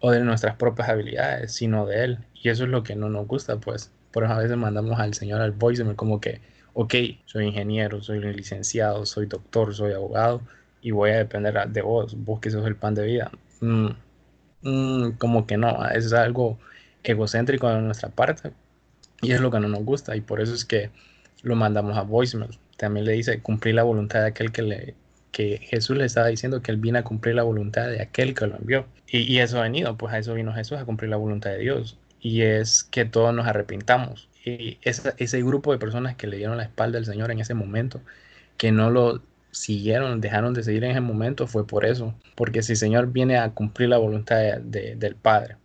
o 0.00 0.10
de 0.10 0.20
nuestras 0.20 0.56
propias 0.56 0.88
habilidades, 0.88 1.52
sino 1.52 1.86
de 1.86 2.04
Él. 2.04 2.18
Y 2.34 2.50
eso 2.50 2.64
es 2.64 2.70
lo 2.70 2.82
que 2.82 2.96
no 2.96 3.08
nos 3.08 3.26
gusta, 3.26 3.56
pues. 3.56 3.90
Por 4.10 4.24
eso 4.24 4.32
a 4.32 4.38
veces 4.38 4.56
mandamos 4.56 4.98
al 5.00 5.14
Señor 5.14 5.40
al 5.40 5.52
voice 5.52 5.84
como 5.96 6.20
que, 6.20 6.40
ok, 6.74 6.94
soy 7.24 7.46
ingeniero, 7.46 8.02
soy 8.02 8.20
licenciado, 8.20 9.06
soy 9.06 9.26
doctor, 9.26 9.74
soy 9.74 9.92
abogado, 9.92 10.42
y 10.82 10.90
voy 10.90 11.10
a 11.10 11.18
depender 11.18 11.68
de 11.68 11.82
vos, 11.82 12.14
vos 12.16 12.40
que 12.40 12.50
sos 12.50 12.66
el 12.66 12.76
pan 12.76 12.94
de 12.94 13.06
vida. 13.06 13.30
Mm, 13.60 13.88
mm, 14.64 15.12
como 15.18 15.46
que 15.46 15.56
no, 15.56 15.88
es 15.90 16.12
algo 16.12 16.58
egocéntrico 17.04 17.68
de 17.68 17.80
nuestra 17.80 18.08
parte 18.08 18.52
y 19.22 19.32
es 19.32 19.40
lo 19.40 19.50
que 19.50 19.60
no 19.60 19.68
nos 19.68 19.84
gusta 19.84 20.16
y 20.16 20.20
por 20.20 20.40
eso 20.40 20.54
es 20.54 20.64
que 20.64 20.90
lo 21.42 21.56
mandamos 21.56 21.96
a 21.96 22.02
voicemail. 22.02 22.58
También 22.76 23.06
le 23.06 23.12
dice 23.12 23.40
cumplir 23.40 23.76
la 23.76 23.84
voluntad 23.84 24.20
de 24.20 24.26
aquel 24.28 24.50
que 24.50 24.62
le 24.62 24.94
que 25.34 25.58
Jesús 25.58 25.96
le 25.96 26.04
estaba 26.04 26.28
diciendo 26.28 26.62
que 26.62 26.70
él 26.70 26.78
vino 26.78 26.98
a 26.98 27.02
cumplir 27.02 27.34
la 27.34 27.42
voluntad 27.42 27.88
de 27.88 28.00
aquel 28.00 28.34
que 28.34 28.46
lo 28.46 28.56
envió. 28.56 28.86
Y, 29.08 29.22
y 29.22 29.40
eso 29.40 29.58
ha 29.58 29.62
venido, 29.62 29.96
pues 29.96 30.14
a 30.14 30.18
eso 30.18 30.32
vino 30.34 30.54
Jesús, 30.54 30.78
a 30.78 30.84
cumplir 30.84 31.10
la 31.10 31.16
voluntad 31.16 31.50
de 31.50 31.58
Dios. 31.58 31.98
Y 32.20 32.42
es 32.42 32.84
que 32.84 33.04
todos 33.04 33.34
nos 33.34 33.46
arrepintamos. 33.46 34.28
Y 34.44 34.78
ese, 34.82 35.12
ese 35.18 35.42
grupo 35.42 35.72
de 35.72 35.78
personas 35.78 36.14
que 36.14 36.28
le 36.28 36.36
dieron 36.36 36.56
la 36.56 36.62
espalda 36.62 36.98
al 36.98 37.04
Señor 37.04 37.32
en 37.32 37.40
ese 37.40 37.54
momento, 37.54 38.00
que 38.56 38.70
no 38.70 38.90
lo 38.90 39.22
siguieron, 39.54 40.20
dejaron 40.20 40.52
de 40.52 40.62
seguir 40.62 40.84
en 40.84 40.90
ese 40.90 41.00
momento, 41.00 41.46
fue 41.46 41.66
por 41.66 41.84
eso. 41.86 42.14
Porque 42.34 42.62
si 42.62 42.72
el 42.72 42.78
Señor 42.78 43.12
viene 43.12 43.38
a 43.38 43.50
cumplir 43.50 43.88
la 43.88 43.98
voluntad 43.98 44.36
de, 44.60 44.96
del 44.96 45.16
Padre, 45.16 45.56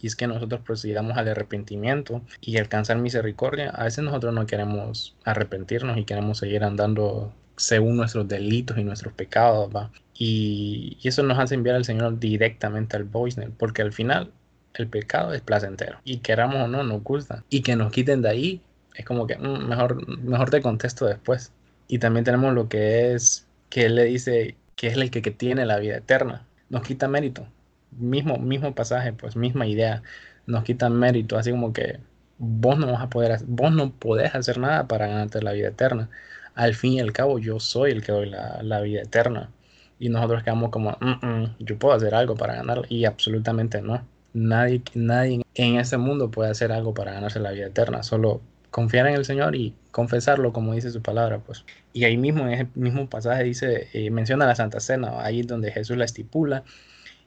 y 0.00 0.06
es 0.06 0.14
que 0.14 0.26
nosotros 0.26 0.60
procedamos 0.60 1.16
al 1.16 1.28
arrepentimiento 1.28 2.22
y 2.40 2.58
alcanzar 2.58 2.98
misericordia, 2.98 3.70
a 3.70 3.84
veces 3.84 4.04
nosotros 4.04 4.34
no 4.34 4.46
queremos 4.46 5.16
arrepentirnos 5.24 5.96
y 5.96 6.04
queremos 6.04 6.38
seguir 6.38 6.64
andando 6.64 7.32
según 7.56 7.96
nuestros 7.96 8.28
delitos 8.28 8.76
y 8.76 8.84
nuestros 8.84 9.14
pecados, 9.14 9.74
¿va? 9.74 9.90
Y, 10.18 10.98
eso 11.02 11.22
nos 11.22 11.38
hace 11.38 11.54
enviar 11.54 11.76
al 11.76 11.84
Señor 11.84 12.18
directamente 12.18 12.96
al 12.96 13.04
voicemail, 13.04 13.52
porque 13.52 13.82
al 13.82 13.92
final 13.92 14.32
el 14.74 14.88
pecado 14.88 15.32
es 15.32 15.40
placentero 15.40 15.98
y 16.04 16.18
queramos 16.18 16.56
o 16.56 16.68
no, 16.68 16.82
nos 16.84 17.02
gusta. 17.02 17.44
Y 17.48 17.62
que 17.62 17.76
nos 17.76 17.92
quiten 17.92 18.22
de 18.22 18.28
ahí, 18.28 18.60
es 18.94 19.04
como 19.04 19.26
que 19.26 19.36
mm, 19.36 19.68
mejor, 19.68 20.06
mejor 20.18 20.50
te 20.50 20.60
contesto 20.60 21.06
después. 21.06 21.52
Y 21.88 21.98
también 21.98 22.24
tenemos 22.24 22.54
lo 22.54 22.68
que 22.68 23.14
es 23.14 23.46
que 23.70 23.86
Él 23.86 23.96
le 23.96 24.04
dice 24.04 24.56
que 24.76 24.88
es 24.88 24.96
el 24.96 25.10
que, 25.10 25.22
que 25.22 25.30
tiene 25.30 25.66
la 25.66 25.78
vida 25.78 25.96
eterna. 25.96 26.46
Nos 26.68 26.82
quita 26.82 27.08
mérito. 27.08 27.46
Mismo, 27.92 28.38
mismo 28.38 28.74
pasaje, 28.74 29.12
pues 29.12 29.36
misma 29.36 29.66
idea. 29.66 30.02
Nos 30.46 30.64
quita 30.64 30.88
mérito, 30.90 31.38
así 31.38 31.50
como 31.50 31.72
que 31.72 31.98
vos 32.38 32.78
no 32.78 32.92
vas 32.92 33.02
a 33.02 33.08
poder, 33.10 33.38
vos 33.46 33.72
no 33.72 33.92
podés 33.92 34.34
hacer 34.34 34.58
nada 34.58 34.86
para 34.88 35.06
ganarte 35.06 35.42
la 35.42 35.52
vida 35.52 35.68
eterna 35.68 36.10
al 36.56 36.74
fin 36.74 36.94
y 36.94 37.00
al 37.00 37.12
cabo 37.12 37.38
yo 37.38 37.60
soy 37.60 37.92
el 37.92 38.02
que 38.02 38.12
doy 38.12 38.30
la, 38.30 38.80
vida 38.80 39.02
eterna. 39.02 39.50
Y 39.98 40.08
nosotros 40.08 40.42
quedamos 40.42 40.70
como, 40.70 40.96
mm, 41.00 41.26
mm, 41.26 41.56
yo 41.60 41.78
puedo 41.78 41.94
hacer 41.94 42.14
algo 42.14 42.34
para 42.34 42.56
ganar 42.56 42.82
y 42.88 43.04
absolutamente 43.04 43.80
no. 43.82 44.06
Nadie, 44.32 44.82
nadie 44.94 45.42
en 45.54 45.76
este 45.76 45.96
mundo 45.98 46.30
puede 46.30 46.50
hacer 46.50 46.72
algo 46.72 46.92
para 46.94 47.12
ganarse 47.12 47.40
la 47.40 47.52
vida 47.52 47.66
eterna, 47.66 48.02
solo 48.02 48.40
confiar 48.70 49.06
en 49.06 49.14
el 49.14 49.24
Señor 49.24 49.56
y 49.56 49.74
confesarlo 49.90 50.52
como 50.52 50.74
dice 50.74 50.90
su 50.90 51.02
palabra, 51.02 51.38
pues. 51.38 51.64
Y 51.92 52.04
ahí 52.04 52.16
mismo, 52.16 52.46
en 52.46 52.52
ese 52.52 52.68
mismo 52.74 53.08
pasaje 53.08 53.44
dice, 53.44 53.88
eh, 53.92 54.10
menciona 54.10 54.46
la 54.46 54.54
Santa 54.54 54.80
Cena, 54.80 55.24
ahí 55.24 55.42
donde 55.42 55.72
Jesús 55.72 55.96
la 55.96 56.04
estipula 56.04 56.64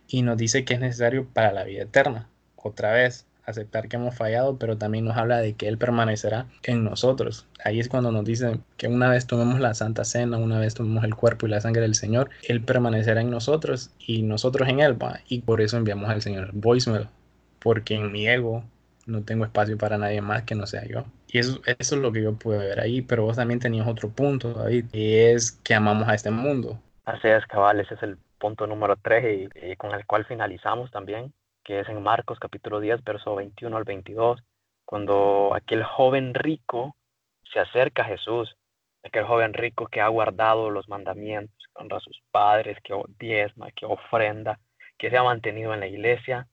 y 0.08 0.22
nos 0.24 0.38
dice 0.38 0.66
que 0.66 0.76
es 0.76 0.80
necesario 0.80 1.28
para 1.32 1.52
la 1.52 1.64
vida 1.64 1.84
eterna. 1.84 2.30
Otra 2.56 2.92
vez, 2.92 3.26
aceptar 3.50 3.88
que 3.88 3.98
hemos 3.98 4.16
fallado, 4.16 4.58
pero 4.58 4.78
también 4.78 5.06
nos 5.06 5.18
habla 5.18 5.40
de 5.40 5.54
que 5.54 5.68
Él 5.68 5.78
permanecerá 5.78 6.48
en 6.64 6.84
nosotros. 6.84 7.48
Ahí 7.64 7.80
es 7.80 7.90
cuando 7.90 8.12
nos 8.12 8.26
dice 8.26 8.60
que 8.78 8.88
una 8.88 9.10
vez 9.10 9.28
tomemos 9.28 9.60
la 9.60 9.74
Santa 9.74 10.06
Cena, 10.06 10.38
una 10.38 10.60
vez 10.60 10.76
tomemos 10.76 11.04
el 11.04 11.16
cuerpo 11.16 11.48
y 11.48 11.50
la 11.50 11.62
sangre 11.62 11.82
del 11.82 11.96
Señor, 11.96 12.30
Él 12.48 12.62
permanecerá 12.62 13.22
en 13.22 13.32
nosotros 13.32 13.92
y 14.00 14.22
nosotros 14.22 14.70
en 14.70 14.80
Él. 14.80 15.02
¿va? 15.02 15.20
Y 15.28 15.42
por 15.42 15.62
eso 15.62 15.78
enviamos 15.78 16.10
al 16.10 16.22
Señor 16.22 16.52
voicemail, 16.54 17.08
porque 17.60 17.96
en 17.96 18.12
mi 18.12 18.28
ego 18.28 18.64
no 19.10 19.24
tengo 19.24 19.46
espacio 19.46 19.78
para 19.78 19.98
nadie 19.98 20.22
más 20.22 20.44
que 20.44 20.56
no 20.56 20.68
sea 20.68 20.86
yo. 20.86 21.06
Y 21.28 21.40
eso, 21.40 21.60
eso 21.66 21.96
es 21.96 22.02
lo 22.02 22.12
que 22.12 22.24
yo 22.24 22.34
pude 22.34 22.58
ver 22.58 22.80
ahí, 22.80 23.02
pero 23.02 23.24
vos 23.24 23.38
también 23.38 23.60
tenías 23.60 23.88
otro 23.88 24.10
punto, 24.10 24.54
David, 24.54 24.86
y 24.94 25.16
es 25.16 25.52
que 25.52 25.74
amamos 25.74 26.08
a 26.08 26.16
este 26.16 26.32
mundo. 26.32 26.80
Así 27.06 27.28
es, 27.28 27.46
cabal, 27.48 27.80
ese 27.80 27.96
es 27.96 28.04
el 28.04 28.18
punto 28.38 28.68
número 28.68 28.96
3 28.96 29.50
y 29.56 29.76
con 29.76 29.94
el 29.94 30.06
cual 30.06 30.26
finalizamos 30.26 30.92
también 30.92 31.34
que 31.70 31.82
es 31.82 31.90
en 31.90 32.02
Marcos 32.02 32.40
capítulo 32.40 32.80
10, 32.80 33.04
verso 33.04 33.36
21 33.36 33.78
al 33.78 33.84
22, 33.84 34.42
cuando 34.86 35.54
aquel 35.54 35.84
joven 35.84 36.34
rico 36.34 36.96
se 37.54 37.60
acerca 37.60 38.02
a 38.02 38.06
Jesús, 38.06 38.58
aquel 39.04 39.26
joven 39.26 39.54
rico 39.54 39.86
que 39.86 40.02
ha 40.02 40.08
guardado 40.08 40.72
los 40.72 40.90
mandamientos, 40.90 41.56
que 41.56 41.84
honra 41.84 41.98
a 41.98 42.00
sus 42.00 42.24
padres, 42.32 42.80
que 42.84 43.00
diezma, 43.20 43.70
que 43.76 43.86
ofrenda, 43.86 44.60
que 44.98 45.12
se 45.12 45.18
ha 45.18 45.22
mantenido 45.22 45.72
en 45.76 45.82
la 45.82 45.88
iglesia, 45.88 46.48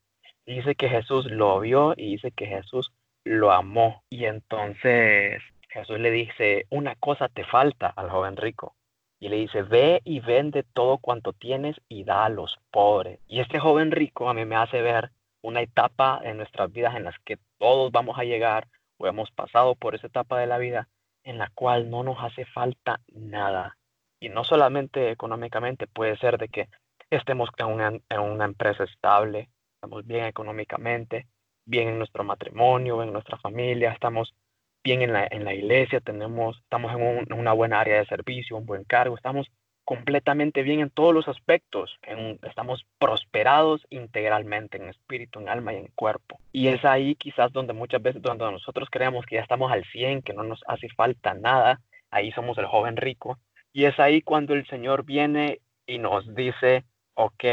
dice 0.54 0.74
que 0.74 0.88
Jesús 0.88 1.30
lo 1.30 1.60
vio 1.60 1.94
y 1.96 2.12
dice 2.12 2.30
que 2.30 2.46
Jesús 2.46 2.92
lo 3.24 3.52
amó. 3.52 4.02
Y 4.08 4.24
entonces 4.24 5.42
Jesús 5.68 5.98
le 5.98 6.10
dice, 6.10 6.66
una 6.70 6.94
cosa 6.94 7.28
te 7.28 7.44
falta 7.44 7.88
al 7.88 8.10
joven 8.10 8.36
rico. 8.36 8.74
Y 9.18 9.28
le 9.28 9.36
dice, 9.36 9.62
ve 9.62 10.02
y 10.04 10.20
vende 10.20 10.62
todo 10.62 10.98
cuanto 10.98 11.32
tienes 11.32 11.76
y 11.88 12.04
da 12.04 12.26
a 12.26 12.28
los 12.28 12.58
pobres. 12.70 13.18
Y 13.26 13.40
este 13.40 13.58
joven 13.58 13.90
rico 13.90 14.28
a 14.28 14.34
mí 14.34 14.44
me 14.44 14.56
hace 14.56 14.82
ver 14.82 15.10
una 15.42 15.62
etapa 15.62 16.20
en 16.22 16.36
nuestras 16.36 16.72
vidas 16.72 16.96
en 16.96 17.04
las 17.04 17.18
que 17.24 17.38
todos 17.58 17.92
vamos 17.92 18.18
a 18.18 18.24
llegar 18.24 18.68
o 18.98 19.06
hemos 19.06 19.30
pasado 19.30 19.74
por 19.74 19.94
esa 19.94 20.06
etapa 20.06 20.38
de 20.38 20.46
la 20.46 20.58
vida 20.58 20.88
en 21.24 21.38
la 21.38 21.50
cual 21.54 21.90
no 21.90 22.02
nos 22.02 22.22
hace 22.22 22.44
falta 22.44 23.00
nada. 23.12 23.76
Y 24.20 24.28
no 24.28 24.44
solamente 24.44 25.10
económicamente, 25.10 25.86
puede 25.86 26.16
ser 26.16 26.38
de 26.38 26.48
que 26.48 26.68
estemos 27.10 27.50
en 27.58 27.66
una, 27.66 27.88
en 27.88 28.20
una 28.20 28.44
empresa 28.44 28.84
estable, 28.84 29.48
estamos 29.76 30.06
bien 30.06 30.24
económicamente, 30.24 31.26
bien 31.64 31.88
en 31.88 31.98
nuestro 31.98 32.24
matrimonio, 32.24 33.02
en 33.02 33.12
nuestra 33.12 33.38
familia, 33.38 33.92
estamos 33.92 34.34
bien 34.82 35.02
en 35.02 35.12
la, 35.12 35.26
en 35.30 35.44
la 35.44 35.52
iglesia, 35.52 36.00
tenemos, 36.00 36.58
estamos 36.58 36.92
en, 36.92 37.32
una 37.32 37.52
buena 37.52 37.80
área 37.80 37.98
de 37.98 38.06
servicio, 38.06 38.56
un 38.56 38.66
buen 38.66 38.84
cargo, 38.84 39.16
estamos 39.16 39.48
completamente 39.84 40.62
bien 40.62 40.80
en 40.80 40.90
todos 40.90 41.14
los 41.14 41.28
aspectos, 41.28 41.96
estamos 42.42 42.84
prosperados 42.98 43.86
integralmente 43.90 44.78
en 44.78 44.88
espíritu, 44.88 45.38
en 45.38 45.48
alma 45.48 45.74
y 45.74 45.76
en 45.76 45.88
cuerpo. 45.94 46.40
Y 46.52 46.68
es 46.68 46.84
ahí 46.84 47.14
quizás 47.14 47.52
donde 47.52 47.72
muchas 47.72 48.02
veces, 48.02 48.20
donde 48.20 48.50
nosotros 48.50 48.88
creemos 48.90 49.24
que 49.26 49.36
ya 49.36 49.42
estamos 49.42 49.70
al 49.70 49.84
100, 49.84 50.22
que 50.22 50.32
no 50.32 50.42
nos 50.42 50.62
hace 50.66 50.88
falta 50.88 51.34
nada, 51.34 51.80
ahí 52.10 52.32
somos 52.32 52.58
el 52.58 52.66
joven 52.66 52.96
rico. 52.96 53.38
Y 53.72 53.84
es 53.84 53.98
ahí 54.00 54.22
cuando 54.22 54.54
el 54.54 54.66
Señor 54.66 55.04
viene 55.04 55.60
y 55.86 55.98
nos 55.98 56.34
dice, 56.34 56.84
ok, 57.14 57.44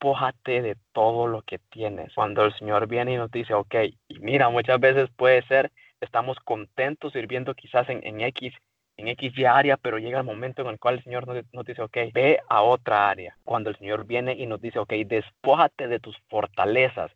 despójate 0.00 0.62
de 0.62 0.76
todo 0.92 1.26
lo 1.26 1.42
que 1.42 1.58
tienes. 1.58 2.14
Cuando 2.14 2.44
el 2.44 2.54
Señor 2.54 2.86
viene 2.86 3.14
y 3.14 3.16
nos 3.16 3.30
dice, 3.30 3.52
ok, 3.52 3.74
y 4.08 4.18
mira, 4.20 4.48
muchas 4.48 4.80
veces 4.80 5.10
puede 5.16 5.42
ser 5.42 5.70
estamos 6.00 6.38
contentos 6.40 7.12
sirviendo 7.12 7.54
quizás 7.54 7.86
en, 7.90 8.00
en 8.04 8.22
X 8.22 8.54
en 8.96 9.08
X 9.08 9.32
área, 9.46 9.76
pero 9.76 9.98
llega 9.98 10.18
el 10.18 10.24
momento 10.24 10.62
en 10.62 10.68
el 10.68 10.78
cual 10.78 10.96
el 10.96 11.04
Señor 11.04 11.26
nos, 11.26 11.66
dice, 11.66 11.80
ok, 11.80 11.96
ve 12.12 12.38
a 12.48 12.62
otra 12.62 13.08
área. 13.08 13.34
Cuando 13.44 13.70
el 13.70 13.76
Señor 13.76 14.06
viene 14.06 14.34
y 14.34 14.46
nos 14.46 14.60
dice, 14.60 14.78
ok, 14.78 14.92
despójate 15.06 15.88
de 15.88 16.00
tus 16.00 16.16
fortalezas. 16.28 17.10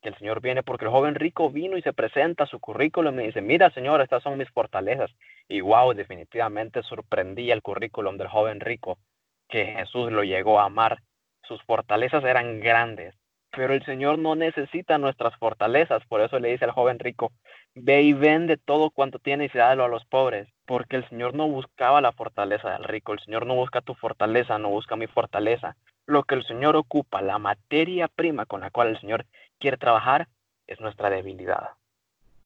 Que 0.00 0.10
el 0.10 0.18
Señor 0.18 0.40
viene 0.40 0.62
porque 0.62 0.84
el 0.84 0.92
joven 0.92 1.16
rico 1.16 1.50
vino 1.50 1.76
y 1.76 1.82
se 1.82 1.92
presenta 1.92 2.46
su 2.46 2.60
currículum 2.60 3.18
y 3.18 3.26
dice, 3.26 3.40
mira 3.40 3.70
Señor, 3.70 4.00
estas 4.00 4.22
son 4.22 4.38
mis 4.38 4.50
fortalezas. 4.50 5.10
Y 5.48 5.60
wow, 5.60 5.92
definitivamente 5.92 6.82
sorprendía 6.84 7.54
el 7.54 7.62
currículum 7.62 8.16
del 8.16 8.28
joven 8.28 8.60
rico, 8.60 8.98
que 9.48 9.66
Jesús 9.66 10.12
lo 10.12 10.22
llegó 10.22 10.60
a 10.60 10.66
amar. 10.66 10.98
Sus 11.46 11.62
fortalezas 11.64 12.24
eran 12.24 12.60
grandes, 12.60 13.14
pero 13.50 13.74
el 13.74 13.84
Señor 13.84 14.18
no 14.18 14.34
necesita 14.34 14.96
nuestras 14.98 15.36
fortalezas, 15.36 16.04
por 16.06 16.22
eso 16.22 16.38
le 16.38 16.50
dice 16.50 16.64
al 16.64 16.70
joven 16.70 16.98
rico, 16.98 17.32
ve 17.74 18.02
y 18.02 18.12
vende 18.14 18.56
todo 18.56 18.90
cuanto 18.90 19.18
tienes 19.18 19.54
y 19.54 19.58
dalo 19.58 19.84
a 19.84 19.88
los 19.88 20.04
pobres, 20.06 20.48
porque 20.66 20.96
el 20.96 21.08
Señor 21.08 21.34
no 21.34 21.46
buscaba 21.48 22.00
la 22.00 22.12
fortaleza 22.12 22.70
del 22.70 22.84
rico, 22.84 23.12
el 23.12 23.20
Señor 23.20 23.46
no 23.46 23.54
busca 23.54 23.82
tu 23.82 23.94
fortaleza, 23.94 24.58
no 24.58 24.70
busca 24.70 24.96
mi 24.96 25.06
fortaleza. 25.06 25.76
Lo 26.06 26.22
que 26.24 26.34
el 26.34 26.46
Señor 26.46 26.76
ocupa, 26.76 27.20
la 27.20 27.38
materia 27.38 28.08
prima 28.08 28.46
con 28.46 28.60
la 28.60 28.70
cual 28.70 28.88
el 28.88 29.00
Señor 29.00 29.26
quiere 29.58 29.76
trabajar, 29.76 30.28
es 30.66 30.80
nuestra 30.80 31.10
debilidad. 31.10 31.70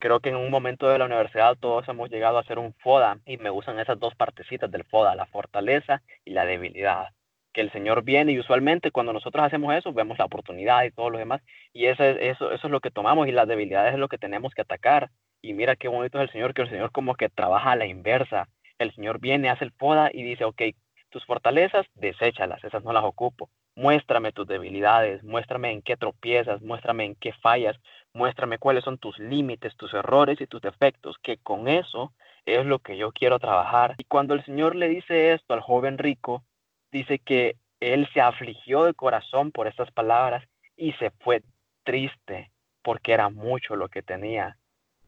Creo 0.01 0.21
que 0.21 0.31
en 0.31 0.37
un 0.37 0.51
momento 0.51 0.89
de 0.89 0.99
la 0.99 1.07
universidad 1.07 1.57
todos 1.59 1.89
hemos 1.89 2.11
llegado 2.11 2.37
a 2.37 2.41
hacer 2.41 2.59
un 2.59 2.75
FODA 2.75 3.19
y 3.27 3.37
me 3.37 3.51
gustan 3.51 3.79
esas 3.79 3.99
dos 3.99 4.15
partecitas 4.15 4.71
del 4.71 4.85
FODA, 4.85 5.15
la 5.15 5.27
fortaleza 5.27 6.03
y 6.25 6.33
la 6.33 6.45
debilidad 6.45 7.09
que 7.53 7.61
el 7.61 7.73
Señor 7.73 8.03
viene 8.03 8.33
y 8.33 8.39
usualmente 8.39 8.91
cuando 8.91 9.13
nosotros 9.13 9.45
hacemos 9.45 9.75
eso 9.75 9.93
vemos 9.93 10.19
la 10.19 10.27
oportunidad 10.27 10.85
y 10.85 10.91
todo 10.91 11.11
lo 11.11 11.19
demás 11.19 11.43
y 11.73 11.87
eso, 11.87 12.05
eso, 12.05 12.53
eso 12.53 12.67
es 12.67 12.71
lo 12.71 12.81
que 12.81 12.91
tomamos 12.91 13.29
y 13.29 13.33
las 13.33 13.49
debilidades 13.49 13.95
es 13.95 13.99
lo 13.99 14.09
que 14.09 14.19
tenemos 14.19 14.55
que 14.55 14.63
atacar. 14.63 15.11
Y 15.41 15.55
mira 15.55 15.77
qué 15.77 15.89
bonito 15.89 16.19
es 16.19 16.25
el 16.25 16.33
Señor 16.33 16.55
que 16.55 16.63
el 16.63 16.71
Señor 16.71 16.93
como 16.93 17.15
que 17.15 17.29
trabaja 17.29 17.73
a 17.73 17.77
la 17.77 17.87
inversa. 17.87 18.49
El 18.79 18.93
Señor 18.95 19.21
viene, 19.21 19.51
hace 19.51 19.65
el 19.65 19.73
poda 19.73 20.11
y 20.13 20.23
dice 20.23 20.45
ok, 20.45 20.63
tus 21.11 21.25
fortalezas, 21.25 21.87
deséchalas, 21.95 22.63
esas 22.65 22.85
no 22.85 22.93
las 22.93 23.05
ocupo. 23.05 23.51
Muéstrame 23.75 24.33
tus 24.33 24.47
debilidades, 24.47 25.23
muéstrame 25.23 25.71
en 25.71 25.83
qué 25.83 25.97
tropiezas, 25.97 26.61
muéstrame 26.63 27.05
en 27.05 27.15
qué 27.15 27.33
fallas, 27.33 27.77
muéstrame 28.13 28.59
cuáles 28.59 28.85
son 28.85 28.99
tus 28.99 29.19
límites, 29.19 29.77
tus 29.77 29.95
errores 29.95 30.41
y 30.41 30.47
tus 30.47 30.61
defectos, 30.61 31.17
que 31.23 31.39
con 31.39 31.69
eso 31.69 32.13
es 32.45 32.67
lo 32.67 32.81
que 32.81 32.97
yo 32.97 33.13
quiero 33.13 33.39
trabajar. 33.39 33.95
Y 33.99 34.05
cuando 34.05 34.35
el 34.35 34.45
Señor 34.45 34.75
le 34.75 34.89
dice 34.89 35.33
esto 35.33 35.55
al 35.55 35.61
joven 35.61 35.99
rico, 35.99 36.43
dice 36.91 37.19
que 37.19 37.57
él 37.81 38.09
se 38.13 38.21
afligió 38.21 38.85
de 38.85 38.95
corazón 38.95 39.53
por 39.53 39.67
estas 39.67 39.91
palabras 39.93 40.45
y 40.77 40.93
se 40.95 41.11
fue 41.11 41.43
triste 41.85 42.51
porque 42.83 43.13
era 43.13 43.29
mucho 43.29 43.77
lo 43.77 43.89
que 43.89 44.03
tenía. 44.03 44.57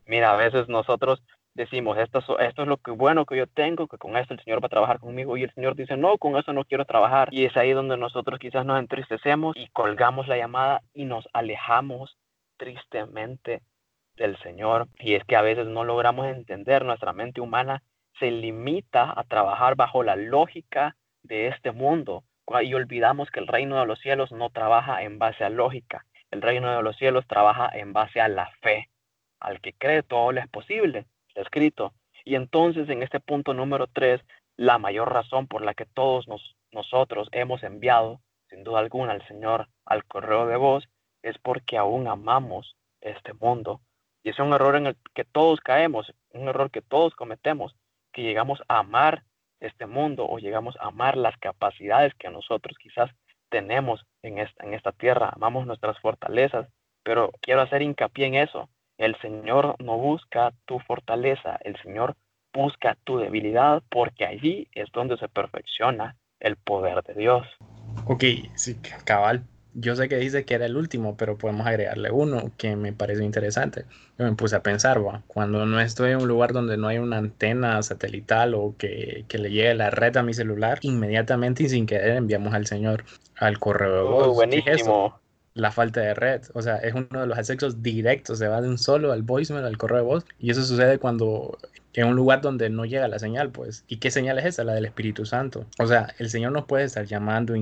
Mira, 0.07 0.33
a 0.33 0.37
veces 0.37 0.69
nosotros 0.69 1.23
decimos, 1.55 1.99
esto, 1.99 2.19
esto 2.39 2.63
es 2.63 2.69
lo 2.69 2.77
que 2.79 2.91
bueno 2.91 3.27
que 3.27 3.37
yo 3.37 3.47
tengo, 3.47 3.89
que 3.89 3.99
con 3.99 4.17
esto 4.17 4.35
el 4.35 4.41
Señor 4.43 4.63
va 4.63 4.67
a 4.67 4.71
trabajar 4.71 4.99
conmigo 4.99 5.37
y 5.37 5.45
el 5.45 5.55
Señor 5.55 5.75
dice, 5.77 5.97
no, 5.97 6.19
con 6.19 6.37
eso 6.37 6.53
no 6.53 6.65
quiero 6.65 6.85
trabajar. 6.85 7.29
Y 7.33 7.45
es 7.45 7.57
ahí 7.57 7.73
donde 7.73 7.97
nosotros 7.97 8.39
quizás 8.39 8.65
nos 8.65 8.79
entristecemos 8.79 9.57
y 9.57 9.69
colgamos 9.69 10.29
la 10.29 10.37
llamada 10.37 10.83
y 10.95 11.05
nos 11.05 11.29
alejamos 11.33 12.17
tristemente 12.57 13.63
del 14.17 14.37
Señor. 14.39 14.89
Y 14.99 15.15
es 15.15 15.25
que 15.25 15.37
a 15.37 15.43
veces 15.43 15.67
no 15.67 15.85
logramos 15.85 16.27
entender, 16.27 16.85
nuestra 16.85 17.13
mente 17.13 17.41
humana 17.41 17.83
se 18.19 18.31
limita 18.31 19.13
a 19.17 19.25
trabajar 19.25 19.77
bajo 19.77 20.03
la 20.03 20.17
lógica 20.17 20.97
de 21.23 21.49
este 21.49 21.73
mundo 21.73 22.25
y 22.63 22.75
olvidamos 22.75 23.31
que 23.31 23.41
el 23.41 23.47
reino 23.47 23.79
de 23.79 23.87
los 23.87 24.01
cielos 24.01 24.33
no 24.33 24.51
trabaja 24.51 25.03
en 25.03 25.19
base 25.19 25.45
a 25.45 25.51
lógica. 25.51 26.05
El 26.31 26.43
reino 26.43 26.75
de 26.75 26.83
los 26.83 26.97
cielos 26.97 27.27
trabaja 27.27 27.71
en 27.73 27.93
base 27.93 28.21
a 28.21 28.29
la 28.29 28.51
fe. 28.61 28.89
Al 29.39 29.61
que 29.61 29.73
cree 29.73 30.03
todo 30.03 30.33
le 30.33 30.41
es 30.41 30.49
posible, 30.49 31.07
está 31.29 31.43
escrito. 31.43 31.95
Y 32.25 32.35
entonces 32.35 32.89
en 32.89 33.03
este 33.03 33.21
punto 33.21 33.55
número 33.55 33.87
tres, 33.87 34.21
la 34.57 34.79
mayor 34.79 35.13
razón 35.13 35.47
por 35.47 35.63
la 35.63 35.75
que 35.75 35.87
todos 35.87 36.27
nosotros 36.73 37.29
hemos 37.33 37.63
enviado, 37.63 38.21
sin 38.49 38.65
duda 38.65 38.81
alguna, 38.81 39.13
al 39.13 39.27
Señor 39.29 39.69
al 39.85 40.05
correo 40.05 40.47
de 40.47 40.57
voz, 40.57 40.89
es 41.23 41.39
porque 41.39 41.79
aún 41.79 42.09
amamos 42.09 42.77
este 43.01 43.33
mundo. 43.33 43.81
Y 44.23 44.31
es 44.31 44.39
un 44.39 44.53
error 44.53 44.77
en 44.77 44.89
el 44.89 44.97
que 45.15 45.25
todos 45.25 45.61
caemos, 45.61 46.13
un 46.31 46.49
error 46.49 46.71
que 46.71 46.83
todos 46.83 47.15
cometemos, 47.15 47.75
que 48.13 48.23
llegamos 48.23 48.61
a 48.69 48.81
amar 48.81 49.23
este 49.61 49.87
mundo 49.87 50.27
o 50.29 50.39
llegamos 50.39 50.77
a 50.81 50.89
amar 50.89 51.17
las 51.17 51.37
capacidades 51.39 52.13
que 52.15 52.31
nosotros 52.31 52.77
quizás 52.79 53.11
tenemos 53.51 54.05
en 54.23 54.39
esta, 54.39 54.65
en 54.65 54.75
esta 54.75 54.93
tierra, 54.93 55.31
amamos 55.35 55.67
nuestras 55.67 55.99
fortalezas, 56.01 56.69
pero 57.03 57.31
quiero 57.41 57.63
hacer 57.63 57.83
hincapié 57.83 58.27
en 58.27 58.35
eso. 58.35 58.69
El 58.99 59.17
Señor 59.21 59.77
no 59.83 59.97
busca 59.97 60.53
tu 60.67 60.79
fortaleza, 60.81 61.59
el 61.63 61.77
Señor 61.83 62.17
busca 62.53 62.97
tu 63.05 63.19
debilidad 63.19 63.83
porque 63.91 64.27
allí 64.27 64.69
es 64.73 64.91
donde 64.93 65.17
se 65.17 65.29
perfecciona 65.29 66.17
el 66.39 66.57
poder 66.57 67.03
de 67.03 67.15
Dios. 67.15 67.47
Ok, 68.07 68.25
sí, 68.55 68.77
cabal, 69.05 69.45
yo 69.75 69.97
sé 69.97 70.09
que 70.09 70.17
dice 70.17 70.45
que 70.45 70.55
era 70.55 70.67
el 70.67 70.77
último, 70.77 71.17
pero 71.17 71.39
podemos 71.39 71.67
agregarle 71.67 72.11
uno 72.11 72.51
que 72.57 72.77
me 72.77 72.93
parece 72.93 73.25
interesante. 73.25 73.85
Yo 74.19 74.25
me 74.25 74.33
puse 74.35 74.57
a 74.57 74.63
pensar, 74.63 75.05
¿va? 75.05 75.23
cuando 75.27 75.67
no 75.67 75.81
estoy 75.81 76.13
en 76.13 76.19
un 76.19 76.29
lugar 76.29 76.53
donde 76.53 76.77
no 76.77 76.89
hay 76.89 76.99
una 76.99 77.19
antena 77.19 77.83
satelital 77.83 78.55
o 78.55 78.75
que, 78.77 79.25
que, 79.29 79.39
le 79.39 79.51
llegue 79.51 79.75
la 79.75 79.91
red 79.91 80.17
a 80.17 80.23
mi 80.23 80.35
celular, 80.35 80.79
inmediatamente 80.83 81.65
y 81.65 81.69
sin 81.69 81.87
querer 81.87 82.17
enviamos 82.17 82.55
al 82.55 82.67
Señor 82.67 83.05
al 83.37 83.59
correo 83.59 83.97
de 83.97 84.03
voz. 84.03 84.35
buenísimo. 84.35 85.21
la 85.55 85.71
falta 85.71 86.01
de 86.01 86.15
red, 86.15 86.43
o 86.55 86.63
sea, 86.63 86.77
es 86.77 86.95
uno 86.95 87.21
de 87.21 87.27
los 87.27 87.39
accesos 87.39 87.83
directos, 87.83 88.39
se 88.39 88.49
va 88.49 88.61
de 88.61 88.69
un 88.69 88.79
solo 88.79 89.13
al 89.13 89.23
voicemail, 89.23 89.65
al 89.65 89.79
correo 89.79 89.99
de 89.99 90.05
voz, 90.05 90.25
y 90.39 90.51
eso 90.51 90.63
sucede 90.63 90.99
cuando 90.99 91.59
en 91.95 92.07
un 92.07 92.17
lugar 92.17 92.41
donde 92.41 92.71
no 92.71 92.85
llega 92.85 93.09
la 93.09 93.19
señal, 93.19 93.51
pues. 93.51 93.85
¿Y 93.89 93.97
qué 93.97 94.11
señal 94.11 94.39
es 94.39 94.45
esa? 94.45 94.65
La 94.65 94.75
del 94.75 94.85
Espíritu 94.85 95.27
Santo. 95.27 95.67
O 95.79 95.87
sea, 95.87 96.15
el 96.19 96.31
Señor 96.31 96.53
nos 96.53 96.67
puede 96.67 96.85
estar 96.85 97.05
llamando 97.05 97.55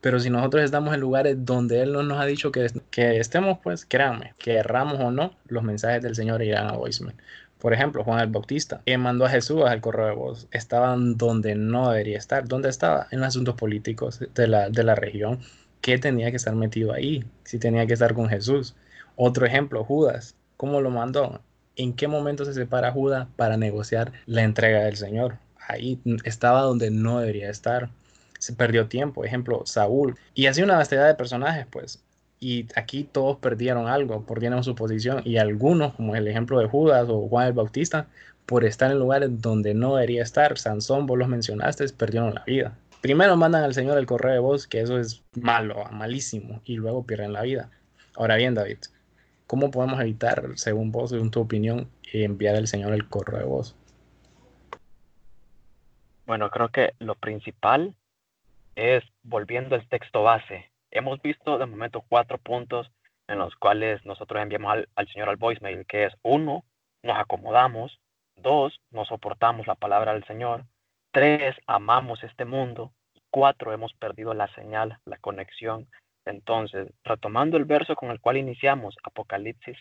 pero 0.00 0.20
si 0.20 0.30
nosotros 0.30 0.62
estamos 0.64 0.94
en 0.94 1.00
lugares 1.00 1.44
donde 1.44 1.82
Él 1.82 1.92
no 1.92 2.02
nos 2.02 2.20
ha 2.20 2.26
dicho 2.26 2.52
que, 2.52 2.70
que 2.90 3.18
estemos, 3.18 3.58
pues 3.62 3.84
créanme, 3.84 4.34
que 4.38 4.54
erramos 4.54 5.00
o 5.00 5.10
no, 5.10 5.34
los 5.48 5.62
mensajes 5.62 6.02
del 6.02 6.14
Señor 6.14 6.42
irán 6.42 6.68
a 6.68 6.72
voicemail. 6.72 7.16
Por 7.58 7.72
ejemplo, 7.72 8.04
Juan 8.04 8.20
el 8.20 8.28
Bautista, 8.28 8.82
que 8.86 8.96
mandó 8.98 9.24
a 9.26 9.30
Jesús 9.30 9.64
al 9.64 9.80
correo 9.80 10.06
de 10.06 10.14
voz, 10.14 10.46
estaba 10.52 10.94
donde 10.96 11.56
no 11.56 11.90
debería 11.90 12.16
estar. 12.16 12.46
¿Dónde 12.46 12.68
estaba? 12.68 13.08
En 13.10 13.18
los 13.18 13.28
asuntos 13.28 13.56
políticos 13.56 14.20
de 14.34 14.46
la, 14.46 14.70
de 14.70 14.84
la 14.84 14.94
región. 14.94 15.40
¿Qué 15.80 15.98
tenía 15.98 16.30
que 16.30 16.36
estar 16.36 16.54
metido 16.54 16.92
ahí? 16.92 17.24
Si 17.42 17.58
tenía 17.58 17.86
que 17.86 17.94
estar 17.94 18.14
con 18.14 18.28
Jesús. 18.28 18.76
Otro 19.16 19.44
ejemplo, 19.44 19.82
Judas. 19.84 20.36
¿Cómo 20.56 20.80
lo 20.80 20.90
mandó? 20.90 21.40
¿En 21.74 21.94
qué 21.94 22.06
momento 22.06 22.44
se 22.44 22.54
separa 22.54 22.92
Judas 22.92 23.26
para 23.34 23.56
negociar 23.56 24.12
la 24.26 24.42
entrega 24.42 24.84
del 24.84 24.96
Señor? 24.96 25.38
Ahí 25.66 26.00
estaba 26.24 26.62
donde 26.62 26.90
no 26.90 27.18
debería 27.18 27.50
estar 27.50 27.90
se 28.38 28.52
perdió 28.54 28.88
tiempo, 28.88 29.24
ejemplo, 29.24 29.62
Saúl. 29.64 30.16
Y 30.34 30.46
así 30.46 30.62
una 30.62 30.76
vastedad 30.76 31.06
de 31.06 31.14
personajes, 31.14 31.66
pues. 31.70 32.02
Y 32.40 32.66
aquí 32.76 33.04
todos 33.04 33.38
perdieron 33.38 33.88
algo, 33.88 34.24
perdieron 34.24 34.62
su 34.62 34.74
posición. 34.74 35.22
Y 35.24 35.38
algunos, 35.38 35.94
como 35.94 36.14
el 36.14 36.28
ejemplo 36.28 36.58
de 36.60 36.66
Judas 36.66 37.08
o 37.08 37.28
Juan 37.28 37.48
el 37.48 37.52
Bautista, 37.52 38.06
por 38.46 38.64
estar 38.64 38.90
en 38.90 38.98
lugares 38.98 39.42
donde 39.42 39.74
no 39.74 39.96
debería 39.96 40.22
estar, 40.22 40.56
Sansón, 40.56 41.06
vos 41.06 41.18
los 41.18 41.28
mencionaste, 41.28 41.86
perdieron 41.90 42.34
la 42.34 42.44
vida. 42.44 42.78
Primero 43.00 43.36
mandan 43.36 43.62
al 43.62 43.74
Señor 43.74 43.98
el 43.98 44.06
correo 44.06 44.32
de 44.32 44.38
voz, 44.38 44.66
que 44.66 44.80
eso 44.80 44.98
es 44.98 45.22
malo, 45.34 45.84
malísimo, 45.92 46.60
y 46.64 46.76
luego 46.76 47.04
pierden 47.04 47.32
la 47.32 47.42
vida. 47.42 47.70
Ahora 48.16 48.36
bien, 48.36 48.54
David, 48.54 48.78
¿cómo 49.46 49.70
podemos 49.70 50.00
evitar, 50.00 50.44
según 50.54 50.90
vos, 50.90 51.10
según 51.10 51.30
tu 51.30 51.40
opinión, 51.40 51.88
enviar 52.12 52.56
al 52.56 52.66
Señor 52.66 52.92
el 52.92 53.08
correo 53.08 53.38
de 53.38 53.44
voz? 53.44 53.76
Bueno, 56.26 56.50
creo 56.50 56.68
que 56.70 56.94
lo 56.98 57.14
principal 57.14 57.94
es 58.78 59.02
volviendo 59.24 59.74
al 59.74 59.88
texto 59.88 60.22
base. 60.22 60.70
Hemos 60.92 61.20
visto 61.20 61.58
de 61.58 61.66
momento 61.66 62.04
cuatro 62.08 62.38
puntos 62.38 62.88
en 63.26 63.38
los 63.38 63.54
cuales 63.56 64.04
nosotros 64.06 64.40
enviamos 64.40 64.84
al, 64.94 65.08
Señor 65.08 65.28
al 65.28 65.36
voicemail, 65.36 65.84
que 65.84 66.04
es 66.04 66.14
uno, 66.22 66.64
nos 67.02 67.18
acomodamos, 67.18 68.00
dos, 68.36 68.80
no 68.90 69.04
soportamos 69.04 69.66
la 69.66 69.74
palabra 69.74 70.14
del 70.14 70.24
Señor, 70.24 70.64
tres, 71.10 71.56
amamos 71.66 72.22
este 72.22 72.44
mundo, 72.44 72.92
cuatro, 73.30 73.72
hemos 73.72 73.92
perdido 73.94 74.32
la 74.32 74.46
señal, 74.54 74.98
la 75.04 75.18
conexión. 75.18 75.88
Entonces, 76.24 76.86
retomando 77.02 77.56
el 77.56 77.64
verso 77.64 77.96
con 77.96 78.10
el 78.10 78.20
cual 78.20 78.36
iniciamos, 78.36 78.96
Apocalipsis 79.02 79.76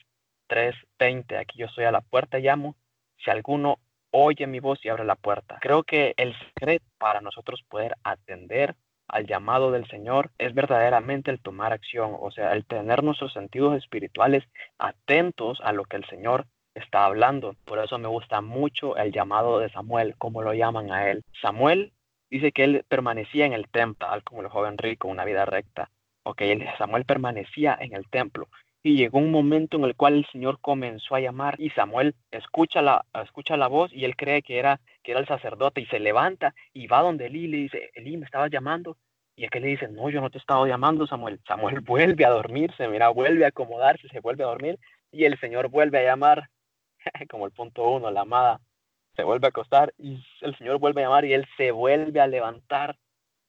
3:20, 0.50 1.38
aquí 1.38 1.60
yo 1.60 1.68
estoy 1.68 1.86
a 1.86 1.92
la 1.92 2.02
puerta 2.02 2.40
y 2.40 2.44
llamo, 2.44 2.76
si 3.24 3.30
alguno 3.30 3.78
oye 4.10 4.48
mi 4.48 4.60
voz 4.60 4.84
y 4.84 4.90
abre 4.90 5.06
la 5.06 5.16
puerta. 5.16 5.60
Creo 5.62 5.84
que 5.84 6.16
el 6.18 6.36
secreto 6.40 6.86
para 6.98 7.22
nosotros 7.22 7.64
poder 7.70 7.96
atender 8.04 8.76
al 9.08 9.26
llamado 9.26 9.72
del 9.72 9.88
Señor 9.88 10.32
es 10.38 10.54
verdaderamente 10.54 11.32
el 11.32 11.42
tomar 11.42 11.74
acción, 11.74 12.16
o 12.20 12.32
sea, 12.32 12.54
el 12.54 12.66
tener 12.66 13.04
nuestros 13.04 13.34
sentidos 13.34 13.78
espirituales 13.78 14.44
atentos 14.78 15.60
a 15.64 15.72
lo 15.72 15.86
que 15.86 15.98
el 15.98 16.06
Señor 16.06 16.46
está 16.76 17.06
hablando. 17.06 17.56
Por 17.66 17.80
eso 17.80 17.98
me 17.98 18.08
gusta 18.08 18.42
mucho 18.42 18.98
el 18.98 19.12
llamado 19.12 19.60
de 19.60 19.70
Samuel, 19.70 20.16
como 20.18 20.42
lo 20.42 20.54
llaman 20.54 20.92
a 20.92 21.10
él. 21.10 21.24
Samuel 21.42 21.94
dice 22.30 22.52
que 22.52 22.64
él 22.64 22.86
permanecía 22.88 23.46
en 23.46 23.54
el 23.54 23.68
templo, 23.70 24.08
tal 24.08 24.24
como 24.24 24.42
el 24.42 24.50
joven 24.50 24.78
rico, 24.78 25.08
una 25.08 25.26
vida 25.26 25.46
recta. 25.46 25.90
Ok, 26.24 26.42
Samuel 26.78 27.06
permanecía 27.06 27.78
en 27.80 27.94
el 27.94 28.10
templo. 28.10 28.50
Y 28.88 28.96
llegó 28.96 29.18
un 29.18 29.32
momento 29.32 29.76
en 29.76 29.84
el 29.84 29.98
cual 29.98 30.14
el 30.14 30.26
Señor 30.32 30.62
comenzó 30.62 31.14
a 31.14 31.20
llamar 31.20 31.60
y 31.60 31.72
Samuel 31.72 32.16
escucha 32.32 32.82
la, 32.82 33.04
escucha 33.22 33.58
la 33.58 33.68
voz 33.68 33.92
y 33.92 34.06
él 34.06 34.16
cree 34.16 34.42
que 34.42 34.60
era, 34.60 34.80
que 35.04 35.12
era 35.12 35.20
el 35.20 35.28
sacerdote 35.28 35.82
y 35.82 35.88
se 35.88 36.00
levanta 36.00 36.56
y 36.72 36.88
va 36.88 37.02
donde 37.02 37.26
Elí 37.26 37.44
y 37.44 37.48
le 37.48 37.58
dice, 37.58 37.90
Elí, 37.96 38.16
¿me 38.16 38.24
estabas 38.24 38.50
llamando? 38.50 38.96
Y 39.36 39.44
aquel 39.44 39.64
le 39.64 39.68
dice, 39.68 39.90
no, 39.90 40.10
yo 40.10 40.22
no 40.22 40.30
te 40.30 40.38
he 40.38 40.40
estado 40.40 40.66
llamando, 40.68 41.06
Samuel. 41.06 41.42
Samuel 41.46 41.82
vuelve 41.86 42.24
a 42.24 42.30
dormirse, 42.30 42.88
mira, 42.88 43.10
vuelve 43.10 43.44
a 43.44 43.50
acomodarse, 43.50 44.08
se 44.08 44.22
vuelve 44.22 44.46
a 44.46 44.48
dormir 44.48 44.80
y 45.12 45.26
el 45.26 45.38
Señor 45.42 45.68
vuelve 45.68 46.00
a 46.00 46.04
llamar, 46.04 46.48
como 47.30 47.46
el 47.46 47.52
punto 47.52 47.90
uno, 47.90 48.10
la 48.10 48.22
amada, 48.22 48.62
se 49.18 49.24
vuelve 49.24 49.48
a 49.48 49.50
acostar 49.50 49.94
y 49.98 50.24
el 50.40 50.58
Señor 50.58 50.80
vuelve 50.80 51.02
a 51.02 51.08
llamar 51.08 51.26
y 51.26 51.34
él 51.34 51.46
se 51.58 51.72
vuelve 51.72 52.22
a 52.22 52.28
levantar, 52.28 52.96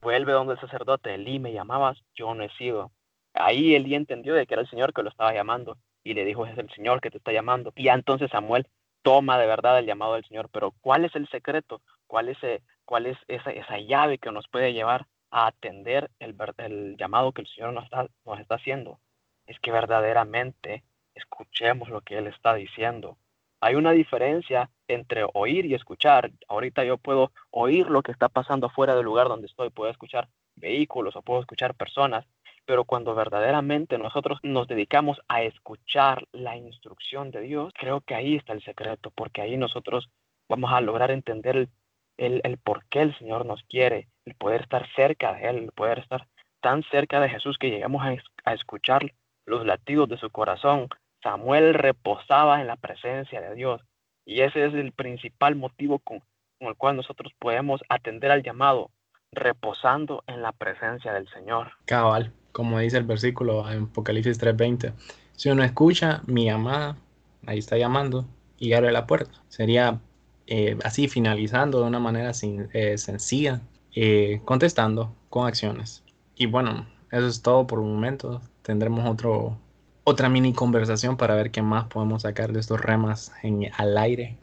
vuelve 0.01 0.33
donde 0.33 0.55
el 0.55 0.59
sacerdote, 0.59 1.13
Elí, 1.13 1.39
me 1.39 1.53
llamabas, 1.53 1.97
yo 2.13 2.35
no 2.35 2.43
he 2.43 2.49
sido. 2.57 2.91
Ahí 3.33 3.75
Elí 3.75 3.95
entendió 3.95 4.33
de 4.33 4.45
que 4.45 4.53
era 4.53 4.61
el 4.61 4.69
Señor 4.69 4.93
que 4.93 5.03
lo 5.03 5.09
estaba 5.09 5.33
llamando 5.33 5.77
y 6.03 6.13
le 6.13 6.25
dijo, 6.25 6.45
es 6.45 6.57
el 6.57 6.69
Señor 6.71 7.01
que 7.01 7.11
te 7.11 7.17
está 7.17 7.31
llamando. 7.31 7.73
Y 7.75 7.89
entonces 7.89 8.31
Samuel 8.31 8.67
toma 9.01 9.37
de 9.37 9.47
verdad 9.47 9.79
el 9.79 9.85
llamado 9.85 10.15
del 10.15 10.25
Señor. 10.25 10.49
Pero 10.51 10.73
¿cuál 10.81 11.05
es 11.05 11.15
el 11.15 11.27
secreto? 11.29 11.81
¿Cuál 12.07 12.29
es, 12.29 12.43
eh, 12.43 12.61
cuál 12.85 13.05
es 13.05 13.17
esa, 13.27 13.51
esa 13.51 13.77
llave 13.79 14.17
que 14.17 14.31
nos 14.31 14.47
puede 14.47 14.73
llevar 14.73 15.07
a 15.31 15.47
atender 15.47 16.09
el, 16.19 16.35
el 16.57 16.97
llamado 16.97 17.31
que 17.31 17.41
el 17.41 17.47
Señor 17.47 17.73
nos 17.73 17.85
está, 17.85 18.07
nos 18.25 18.39
está 18.39 18.55
haciendo? 18.55 18.99
Es 19.45 19.59
que 19.59 19.71
verdaderamente 19.71 20.83
escuchemos 21.15 21.89
lo 21.89 22.01
que 22.01 22.17
Él 22.17 22.27
está 22.27 22.53
diciendo. 22.53 23.17
Hay 23.61 23.75
una 23.75 23.91
diferencia 23.91 24.69
entre 24.87 25.25
oír 25.33 25.65
y 25.65 25.73
escuchar. 25.73 26.31
Ahorita 26.47 26.85
yo 26.85 26.97
puedo 26.97 27.31
oír 27.51 27.89
lo 27.89 28.01
que 28.01 28.11
está 28.11 28.29
pasando 28.29 28.67
afuera 28.67 28.95
del 28.95 29.05
lugar 29.05 29.27
donde 29.27 29.47
estoy, 29.47 29.69
puedo 29.69 29.91
escuchar 29.91 30.29
vehículos 30.55 31.15
o 31.15 31.21
puedo 31.21 31.41
escuchar 31.41 31.75
personas, 31.75 32.25
pero 32.65 32.83
cuando 32.83 33.15
verdaderamente 33.15 33.97
nosotros 33.97 34.39
nos 34.43 34.67
dedicamos 34.67 35.19
a 35.27 35.41
escuchar 35.43 36.27
la 36.31 36.55
instrucción 36.57 37.31
de 37.31 37.41
Dios, 37.41 37.73
creo 37.77 38.01
que 38.01 38.15
ahí 38.15 38.35
está 38.35 38.53
el 38.53 38.63
secreto, 38.63 39.11
porque 39.15 39.41
ahí 39.41 39.57
nosotros 39.57 40.09
vamos 40.47 40.71
a 40.71 40.81
lograr 40.81 41.11
entender 41.11 41.69
el, 42.17 42.41
el, 42.43 42.57
por 42.57 42.85
qué 42.89 43.01
el 43.01 43.17
Señor 43.17 43.45
nos 43.45 43.63
quiere, 43.63 44.07
el 44.25 44.35
poder 44.35 44.61
estar 44.61 44.87
cerca 44.95 45.33
de 45.33 45.49
Él, 45.49 45.57
el 45.57 45.71
poder 45.71 45.99
estar 45.99 46.27
tan 46.61 46.83
cerca 46.83 47.19
de 47.19 47.29
Jesús 47.29 47.57
que 47.57 47.69
llegamos 47.69 48.05
a, 48.05 48.15
a 48.45 48.53
escuchar 48.53 49.13
los 49.45 49.65
latidos 49.65 50.09
de 50.09 50.17
su 50.17 50.29
corazón. 50.29 50.89
Samuel 51.23 51.73
reposaba 51.73 52.61
en 52.61 52.67
la 52.67 52.75
presencia 52.75 53.41
de 53.41 53.55
Dios 53.55 53.81
y 54.25 54.41
ese 54.41 54.65
es 54.65 54.73
el 54.73 54.91
principal 54.91 55.55
motivo 55.55 55.99
con, 55.99 56.19
con 56.59 56.67
el 56.67 56.75
cual 56.75 56.95
nosotros 56.97 57.33
podemos 57.39 57.81
atender 57.89 58.31
al 58.31 58.43
llamado, 58.43 58.91
reposando 59.31 60.23
en 60.27 60.41
la 60.41 60.51
presencia 60.51 61.13
del 61.13 61.27
Señor. 61.29 61.71
Cabal 61.85 62.33
como 62.51 62.79
dice 62.79 62.97
el 62.97 63.03
versículo 63.05 63.69
en 63.71 63.83
Apocalipsis 63.83 64.37
3:20. 64.39 64.93
Si 65.35 65.49
uno 65.49 65.63
escucha, 65.63 66.21
mi 66.27 66.49
amada, 66.49 66.97
ahí 67.45 67.59
está 67.59 67.77
llamando 67.77 68.25
y 68.57 68.73
abre 68.73 68.91
la 68.91 69.07
puerta. 69.07 69.31
Sería 69.47 69.99
eh, 70.47 70.77
así 70.83 71.07
finalizando 71.07 71.79
de 71.81 71.85
una 71.87 71.99
manera 71.99 72.33
sin- 72.33 72.69
eh, 72.73 72.97
sencilla, 72.97 73.61
eh, 73.95 74.41
contestando 74.45 75.13
con 75.29 75.47
acciones. 75.47 76.03
Y 76.35 76.47
bueno, 76.47 76.87
eso 77.11 77.27
es 77.27 77.41
todo 77.41 77.67
por 77.67 77.79
el 77.79 77.85
momento. 77.85 78.41
Tendremos 78.63 79.07
otro, 79.07 79.57
otra 80.03 80.27
mini 80.27 80.53
conversación 80.53 81.17
para 81.17 81.35
ver 81.35 81.51
qué 81.51 81.61
más 81.61 81.85
podemos 81.85 82.23
sacar 82.23 82.51
de 82.51 82.59
estos 82.61 82.81
remas 82.81 83.31
en, 83.43 83.69
al 83.77 83.97
aire. 83.97 84.37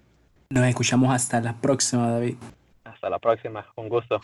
Nos 0.50 0.64
escuchamos 0.66 1.10
hasta 1.12 1.40
la 1.40 1.54
próxima, 1.60 2.08
David. 2.10 2.36
Hasta 2.84 3.10
la 3.10 3.18
próxima. 3.18 3.66
Un 3.76 3.88
gusto. 3.88 4.20